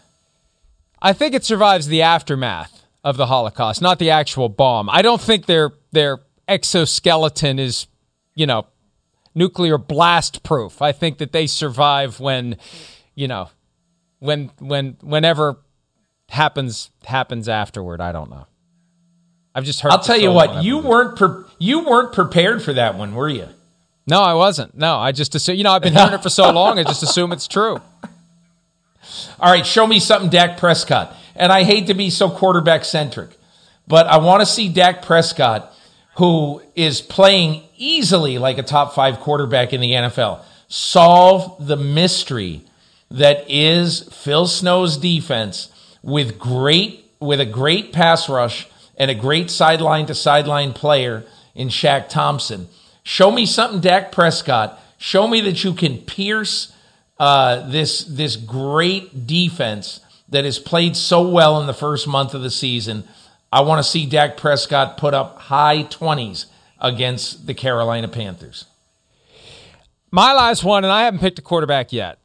I 1.01 1.13
think 1.13 1.35
it 1.35 1.43
survives 1.43 1.87
the 1.87 2.01
aftermath 2.01 2.83
of 3.03 3.17
the 3.17 3.27
Holocaust, 3.27 3.81
not 3.81 3.99
the 3.99 4.09
actual 4.09 4.47
bomb. 4.49 4.89
I 4.89 5.01
don't 5.01 5.21
think 5.21 5.45
their 5.45 5.73
their 5.91 6.19
exoskeleton 6.47 7.59
is, 7.59 7.87
you 8.35 8.45
know, 8.45 8.65
nuclear 9.35 9.77
blast 9.77 10.43
proof. 10.43 10.81
I 10.81 10.91
think 10.91 11.17
that 11.17 11.31
they 11.31 11.47
survive 11.47 12.19
when, 12.19 12.57
you 13.15 13.27
know, 13.27 13.49
when 14.19 14.51
when 14.59 14.97
whenever 15.01 15.57
happens 16.29 16.89
happens 17.05 17.49
afterward. 17.49 18.01
I 18.01 18.11
don't 18.11 18.29
know. 18.29 18.47
I've 19.55 19.65
just 19.65 19.81
heard. 19.81 19.91
I'll 19.91 19.99
tell 19.99 20.19
you 20.19 20.31
what. 20.31 20.63
You 20.63 20.79
weren't 20.79 21.17
pre- 21.17 21.43
you 21.59 21.85
weren't 21.85 22.13
prepared 22.13 22.63
for 22.63 22.73
that 22.73 22.97
one, 22.97 23.13
were 23.13 23.29
you? 23.29 23.49
No, 24.05 24.21
I 24.21 24.33
wasn't. 24.33 24.75
No, 24.75 24.97
I 24.97 25.11
just 25.11 25.35
assume. 25.35 25.55
You 25.55 25.63
know, 25.63 25.71
I've 25.71 25.81
been 25.81 25.93
hearing 25.93 26.13
it 26.13 26.23
for 26.23 26.29
so 26.29 26.51
long. 26.51 26.79
I 26.79 26.83
just 26.83 27.03
assume 27.03 27.31
it's 27.31 27.47
true. 27.47 27.79
All 29.39 29.51
right, 29.51 29.65
show 29.65 29.85
me 29.85 29.99
something, 29.99 30.29
Dak 30.29 30.57
Prescott. 30.57 31.15
And 31.35 31.51
I 31.51 31.63
hate 31.63 31.87
to 31.87 31.93
be 31.93 32.09
so 32.09 32.29
quarterback 32.29 32.85
centric, 32.85 33.31
but 33.87 34.07
I 34.07 34.17
want 34.17 34.41
to 34.41 34.45
see 34.45 34.69
Dak 34.69 35.01
Prescott, 35.01 35.72
who 36.15 36.61
is 36.75 37.01
playing 37.01 37.63
easily 37.77 38.37
like 38.37 38.57
a 38.57 38.63
top 38.63 38.93
five 38.93 39.19
quarterback 39.19 39.73
in 39.73 39.81
the 39.81 39.91
NFL, 39.91 40.43
solve 40.67 41.65
the 41.65 41.77
mystery 41.77 42.61
that 43.11 43.45
is 43.47 44.03
Phil 44.11 44.47
Snow's 44.47 44.97
defense 44.97 45.69
with 46.01 46.37
great 46.37 47.11
with 47.19 47.39
a 47.39 47.45
great 47.45 47.93
pass 47.93 48.27
rush 48.27 48.67
and 48.97 49.09
a 49.09 49.15
great 49.15 49.49
sideline 49.49 50.05
to 50.05 50.13
sideline 50.13 50.73
player 50.73 51.25
in 51.55 51.69
Shaq 51.69 52.09
Thompson. 52.09 52.67
Show 53.03 53.31
me 53.31 53.45
something, 53.45 53.79
Dak 53.79 54.11
Prescott. 54.11 54.79
Show 54.97 55.27
me 55.27 55.41
that 55.41 55.63
you 55.63 55.73
can 55.73 55.99
pierce 55.99 56.73
uh, 57.19 57.69
this 57.69 58.03
this 58.05 58.35
great 58.35 59.27
defense 59.27 59.99
that 60.29 60.45
has 60.45 60.59
played 60.59 60.95
so 60.95 61.27
well 61.27 61.59
in 61.61 61.67
the 61.67 61.73
first 61.73 62.07
month 62.07 62.33
of 62.33 62.41
the 62.41 62.49
season. 62.49 63.03
I 63.53 63.61
want 63.61 63.77
to 63.77 63.87
see 63.87 64.07
Dak 64.07 64.35
Prescott 64.35 64.97
put 64.97 65.13
up 65.13 65.37
high 65.37 65.83
twenties 65.83 66.47
against 66.81 67.45
the 67.45 67.53
Carolina 67.53 68.07
Panthers. 68.07 68.65
My 70.09 70.33
last 70.33 70.63
one, 70.63 70.83
and 70.83 70.91
I 70.91 71.03
haven't 71.03 71.19
picked 71.19 71.37
a 71.37 71.43
quarterback 71.43 71.93
yet. 71.93 72.17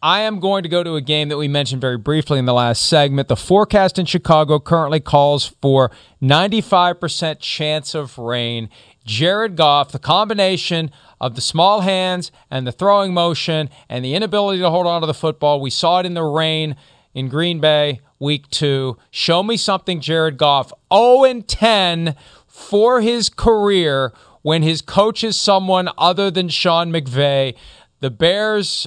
I 0.00 0.20
am 0.20 0.38
going 0.38 0.62
to 0.62 0.68
go 0.68 0.84
to 0.84 0.94
a 0.94 1.00
game 1.00 1.30
that 1.30 1.36
we 1.36 1.48
mentioned 1.48 1.80
very 1.80 1.98
briefly 1.98 2.38
in 2.38 2.44
the 2.44 2.54
last 2.54 2.88
segment. 2.88 3.26
The 3.26 3.34
forecast 3.34 3.98
in 3.98 4.06
Chicago 4.06 4.60
currently 4.60 5.00
calls 5.00 5.46
for 5.60 5.90
95% 6.22 7.40
chance 7.40 7.96
of 7.96 8.16
rain. 8.16 8.70
Jared 9.04 9.56
Goff, 9.56 9.90
the 9.90 9.98
combination 9.98 10.92
of 11.20 11.34
the 11.34 11.40
small 11.40 11.80
hands 11.80 12.30
and 12.52 12.64
the 12.64 12.72
throwing 12.72 13.12
motion 13.12 13.68
and 13.88 14.04
the 14.04 14.14
inability 14.14 14.60
to 14.60 14.70
hold 14.70 14.86
on 14.86 15.00
to 15.00 15.08
the 15.08 15.14
football. 15.14 15.60
We 15.60 15.70
saw 15.70 15.98
it 15.98 16.06
in 16.06 16.14
the 16.14 16.22
rain 16.22 16.76
in 17.14 17.28
Green 17.28 17.58
Bay 17.58 18.00
week 18.18 18.48
two. 18.50 18.96
Show 19.10 19.42
me 19.42 19.56
something, 19.56 20.00
Jared 20.00 20.38
Goff. 20.38 20.72
0 20.92 21.42
10 21.46 22.14
for 22.46 23.00
his 23.00 23.28
career 23.28 24.12
when 24.42 24.62
his 24.62 24.82
coach 24.82 25.22
is 25.22 25.36
someone 25.36 25.88
other 25.98 26.30
than 26.30 26.48
Sean 26.48 26.92
McVay. 26.92 27.54
The 28.00 28.10
Bears 28.10 28.86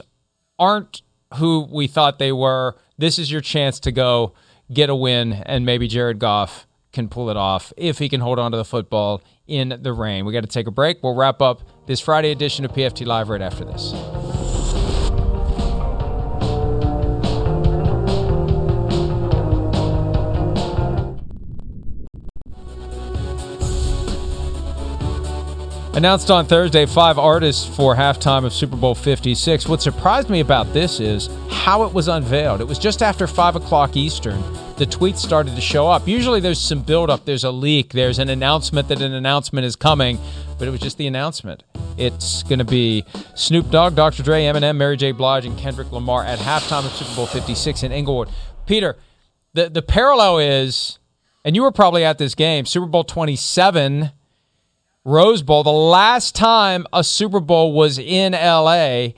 aren't 0.57 1.01
who 1.35 1.67
we 1.71 1.87
thought 1.87 2.19
they 2.19 2.31
were. 2.31 2.75
This 2.97 3.17
is 3.17 3.31
your 3.31 3.41
chance 3.41 3.79
to 3.81 3.91
go 3.91 4.33
get 4.71 4.89
a 4.89 4.95
win, 4.95 5.33
and 5.33 5.65
maybe 5.65 5.87
Jared 5.87 6.19
Goff 6.19 6.67
can 6.91 7.07
pull 7.07 7.29
it 7.29 7.37
off 7.37 7.71
if 7.77 7.99
he 7.99 8.09
can 8.09 8.21
hold 8.21 8.39
on 8.39 8.51
to 8.51 8.57
the 8.57 8.65
football 8.65 9.21
in 9.47 9.77
the 9.81 9.93
rain. 9.93 10.25
We 10.25 10.33
got 10.33 10.41
to 10.41 10.47
take 10.47 10.67
a 10.67 10.71
break. 10.71 11.01
We'll 11.01 11.15
wrap 11.15 11.41
up 11.41 11.61
this 11.87 11.99
Friday 11.99 12.31
edition 12.31 12.65
of 12.65 12.71
PFT 12.71 13.05
Live 13.05 13.29
right 13.29 13.41
after 13.41 13.65
this. 13.65 13.93
Announced 25.93 26.31
on 26.31 26.45
Thursday, 26.45 26.85
five 26.85 27.19
artists 27.19 27.65
for 27.75 27.93
halftime 27.93 28.45
of 28.45 28.53
Super 28.53 28.77
Bowl 28.77 28.95
56. 28.95 29.67
What 29.67 29.81
surprised 29.81 30.29
me 30.29 30.39
about 30.39 30.71
this 30.71 31.01
is 31.01 31.29
how 31.49 31.83
it 31.83 31.93
was 31.93 32.07
unveiled. 32.07 32.61
It 32.61 32.67
was 32.67 32.79
just 32.79 33.03
after 33.03 33.27
5 33.27 33.57
o'clock 33.57 33.97
Eastern. 33.97 34.41
The 34.77 34.85
tweets 34.85 35.17
started 35.17 35.53
to 35.53 35.61
show 35.61 35.89
up. 35.89 36.07
Usually 36.07 36.39
there's 36.39 36.61
some 36.61 36.81
buildup, 36.81 37.25
there's 37.25 37.43
a 37.43 37.51
leak, 37.51 37.91
there's 37.91 38.19
an 38.19 38.29
announcement 38.29 38.87
that 38.87 39.01
an 39.01 39.13
announcement 39.13 39.65
is 39.65 39.75
coming, 39.75 40.17
but 40.57 40.65
it 40.65 40.71
was 40.71 40.79
just 40.79 40.97
the 40.97 41.07
announcement. 41.07 41.63
It's 41.97 42.41
going 42.43 42.59
to 42.59 42.65
be 42.65 43.03
Snoop 43.35 43.69
Dogg, 43.69 43.93
Dr. 43.93 44.23
Dre, 44.23 44.43
Eminem, 44.43 44.77
Mary 44.77 44.95
J. 44.95 45.11
Blige, 45.11 45.45
and 45.45 45.57
Kendrick 45.57 45.91
Lamar 45.91 46.23
at 46.23 46.39
halftime 46.39 46.85
of 46.85 46.93
Super 46.93 47.15
Bowl 47.15 47.25
56 47.25 47.83
in 47.83 47.91
Inglewood. 47.91 48.29
Peter, 48.65 48.95
the, 49.53 49.69
the 49.69 49.81
parallel 49.81 50.39
is, 50.39 50.99
and 51.43 51.53
you 51.53 51.63
were 51.63 51.71
probably 51.71 52.05
at 52.05 52.17
this 52.17 52.33
game, 52.33 52.65
Super 52.65 52.87
Bowl 52.87 53.03
27 53.03 54.11
Rose 55.03 55.41
Bowl, 55.41 55.63
the 55.63 55.71
last 55.71 56.35
time 56.35 56.85
a 56.93 57.03
Super 57.03 57.39
Bowl 57.39 57.73
was 57.73 57.97
in 57.97 58.33
LA. 58.33 59.09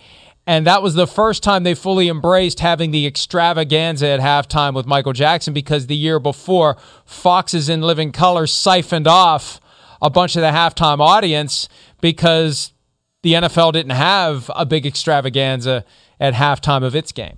And 0.45 0.67
that 0.67 0.83
was 0.83 0.93
the 0.93 1.07
first 1.07 1.41
time 1.41 1.63
they 1.63 1.73
fully 1.73 2.09
embraced 2.09 2.59
having 2.59 2.91
the 2.91 3.05
extravaganza 3.05 4.07
at 4.07 4.19
halftime 4.19 4.73
with 4.73 4.85
Michael 4.85 5.13
Jackson 5.13 5.53
because 5.53 5.87
the 5.87 5.95
year 5.95 6.19
before, 6.19 6.75
Fox's 7.05 7.69
In 7.69 7.81
Living 7.81 8.11
Color 8.11 8.47
siphoned 8.47 9.07
off 9.07 9.61
a 10.01 10.09
bunch 10.09 10.35
of 10.35 10.41
the 10.41 10.49
halftime 10.49 10.99
audience 10.99 11.69
because 12.01 12.73
the 13.21 13.33
NFL 13.33 13.71
didn't 13.71 13.93
have 13.93 14.51
a 14.53 14.65
big 14.65 14.85
extravaganza 14.85 15.85
at 16.19 16.33
halftime 16.33 16.83
of 16.83 16.93
its 16.93 17.13
game. 17.13 17.37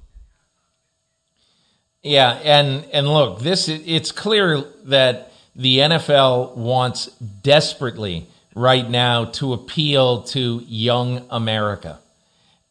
Yeah, 2.01 2.39
and 2.43 2.85
and 2.91 3.07
look, 3.07 3.39
this 3.39 3.67
it's 3.67 4.11
clear 4.11 4.63
that 4.85 5.31
the 5.55 5.79
NFL 5.79 6.55
wants 6.55 7.07
desperately 7.07 8.27
right 8.55 8.89
now 8.89 9.25
to 9.25 9.53
appeal 9.53 10.23
to 10.23 10.63
young 10.65 11.27
America 11.29 11.99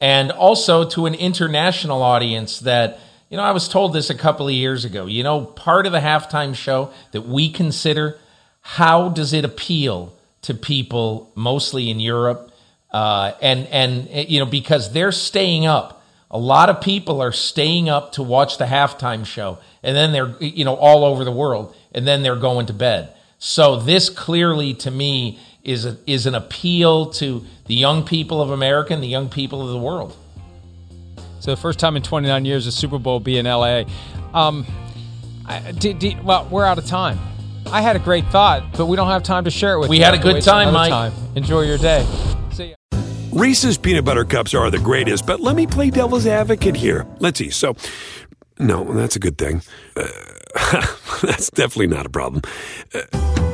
and 0.01 0.33
also 0.33 0.89
to 0.89 1.07
an 1.07 1.15
international 1.15 2.03
audience 2.03 2.61
that, 2.61 2.99
you 3.31 3.37
know, 3.37 3.43
I 3.43 3.53
was 3.53 3.69
told 3.69 3.93
this 3.93 4.11
a 4.11 4.15
couple 4.15 4.49
of 4.49 4.53
years 4.53 4.85
ago. 4.85 5.07
You 5.07 5.23
know, 5.23 5.43
part 5.45 5.87
of 5.87 5.93
the 5.93 6.01
halftime 6.01 6.55
show 6.55 6.91
that 7.13 7.23
we 7.23 7.51
consider 7.51 8.19
how 8.61 9.11
does 9.11 9.33
it 9.33 9.45
appeal 9.45 10.17
to 10.43 10.55
people 10.55 11.31
mostly 11.35 11.91
in 11.91 12.01
Europe? 12.01 12.51
Uh, 12.91 13.33
and, 13.43 13.67
and, 13.69 14.09
you 14.31 14.41
know, 14.41 14.47
because 14.47 14.93
they're 14.93 15.13
staying 15.13 15.67
up. 15.67 16.03
A 16.31 16.39
lot 16.39 16.69
of 16.69 16.81
people 16.81 17.21
are 17.21 17.33
staying 17.33 17.89
up 17.89 18.13
to 18.13 18.23
watch 18.23 18.59
the 18.59 18.65
halftime 18.65 19.25
show 19.25 19.59
and 19.83 19.95
then 19.95 20.13
they're, 20.13 20.35
you 20.41 20.65
know, 20.65 20.75
all 20.75 21.05
over 21.05 21.25
the 21.25 21.33
world 21.33 21.75
and 21.93 22.07
then 22.07 22.23
they're 22.23 22.37
going 22.37 22.67
to 22.67 22.73
bed. 22.73 23.15
So 23.39 23.77
this 23.77 24.09
clearly 24.09 24.75
to 24.75 24.91
me 24.91 25.39
is 25.65 25.87
a, 25.87 25.97
is 26.07 26.27
an 26.27 26.35
appeal 26.35 27.07
to 27.07 27.45
the 27.67 27.75
young 27.75 28.05
people 28.05 28.43
of 28.43 28.51
America 28.51 28.93
and 28.93 29.03
the 29.03 29.09
young 29.09 29.29
people 29.29 29.63
of 29.63 29.71
the 29.71 29.79
world. 29.79 30.17
So 31.41 31.51
the 31.51 31.61
first 31.61 31.79
time 31.79 31.97
in 31.97 32.03
29 32.03 32.45
years 32.45 32.67
a 32.67 32.73
Super 32.73 32.99
Bowl 32.99 33.21
be 33.21 33.39
in 33.39 33.47
LA. 33.47 33.85
Um, 34.33 34.67
I, 35.47 35.73
did, 35.73 35.99
did, 35.99 36.23
well, 36.25 36.47
we're 36.51 36.65
out 36.65 36.79
of 36.79 36.87
time. 36.87 37.19
I 37.71 37.81
had 37.81 37.97
a 37.97 37.99
great 37.99 38.27
thought, 38.27 38.77
but 38.77 38.87
we 38.87 38.97
don't 38.97 39.09
have 39.09 39.23
time 39.23 39.45
to 39.45 39.51
share 39.51 39.75
it 39.75 39.79
with 39.81 39.91
we 39.91 39.97
you. 39.97 40.01
We 40.01 40.05
had 40.05 40.15
a 40.15 40.19
good 40.19 40.43
time, 40.43 40.73
Mike. 40.73 40.91
Time. 40.91 41.13
Enjoy 41.35 41.63
your 41.63 41.79
day. 41.79 42.07
See 42.53 42.71
ya. 42.71 43.01
Reese's 43.33 43.79
peanut 43.79 44.05
butter 44.05 44.25
cups 44.25 44.55
are 44.55 44.71
the 44.71 44.79
greatest, 44.79 45.27
but 45.27 45.41
let 45.41 45.57
me 45.57 45.67
play 45.67 45.91
devil's 45.91 46.27
advocate 46.27 46.77
here. 46.77 47.07
Let's 47.21 47.39
see. 47.39 47.51
So, 47.51 47.75
no, 48.59 48.85
that's 48.93 49.17
a 49.17 49.19
good 49.19 49.39
thing. 49.39 49.63
Uh, 49.97 50.07
that's 51.23 51.51
definitely 51.51 51.89
not 51.89 52.07
a 52.07 52.11
problem. 52.11 52.43
Uh, 52.95 53.54